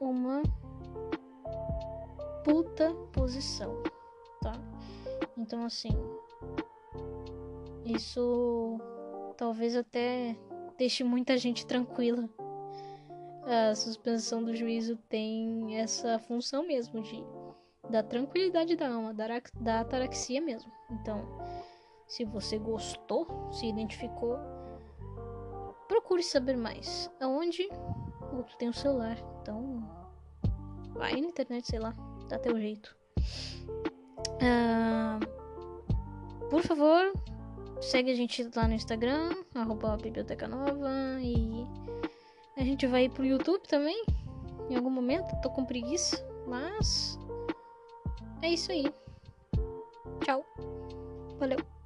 uma 0.00 0.42
puta 2.44 2.92
posição? 3.12 3.82
Então 5.38 5.64
assim, 5.64 5.90
isso 7.84 8.78
talvez 9.36 9.74
até 9.74 10.36
deixe 10.76 11.02
muita 11.02 11.38
gente 11.38 11.66
tranquila 11.66 12.28
a 13.48 13.74
suspensão 13.74 14.44
do 14.44 14.54
juízo 14.54 14.96
tem 15.08 15.78
essa 15.78 16.18
função 16.18 16.66
mesmo 16.66 17.00
de 17.00 17.24
da 17.88 18.02
tranquilidade 18.02 18.76
da 18.76 18.92
alma, 18.92 19.14
da, 19.14 19.80
ataraxia 19.80 20.42
mesmo. 20.42 20.70
Então, 20.90 21.24
se 22.06 22.22
você 22.22 22.58
gostou, 22.58 23.26
se 23.50 23.66
identificou, 23.66 24.36
procure 25.86 26.22
saber 26.22 26.54
mais. 26.54 27.10
Aonde? 27.18 27.66
Outro 28.36 28.54
tem 28.58 28.68
o 28.68 28.74
celular. 28.74 29.16
Então, 29.40 29.82
vai 30.90 31.12
na 31.18 31.28
internet, 31.28 31.66
sei 31.66 31.78
lá, 31.78 31.94
dá 32.28 32.38
teu 32.38 32.60
jeito. 32.60 32.94
Ah, 34.42 35.18
por 36.50 36.62
favor, 36.62 37.12
segue 37.80 38.10
a 38.10 38.14
gente 38.14 38.48
lá 38.54 38.66
no 38.66 38.74
Instagram, 38.74 39.30
arroba 39.54 39.96
Biblioteca 39.96 40.48
Nova 40.48 40.90
e 41.20 41.66
a 42.56 42.64
gente 42.64 42.86
vai 42.86 43.08
pro 43.08 43.24
YouTube 43.24 43.62
também. 43.68 44.04
Em 44.68 44.76
algum 44.76 44.90
momento. 44.90 45.34
Tô 45.40 45.50
com 45.50 45.64
preguiça. 45.64 46.26
Mas. 46.46 47.18
É 48.42 48.48
isso 48.48 48.72
aí. 48.72 48.92
Tchau. 50.24 50.44
Valeu. 51.38 51.77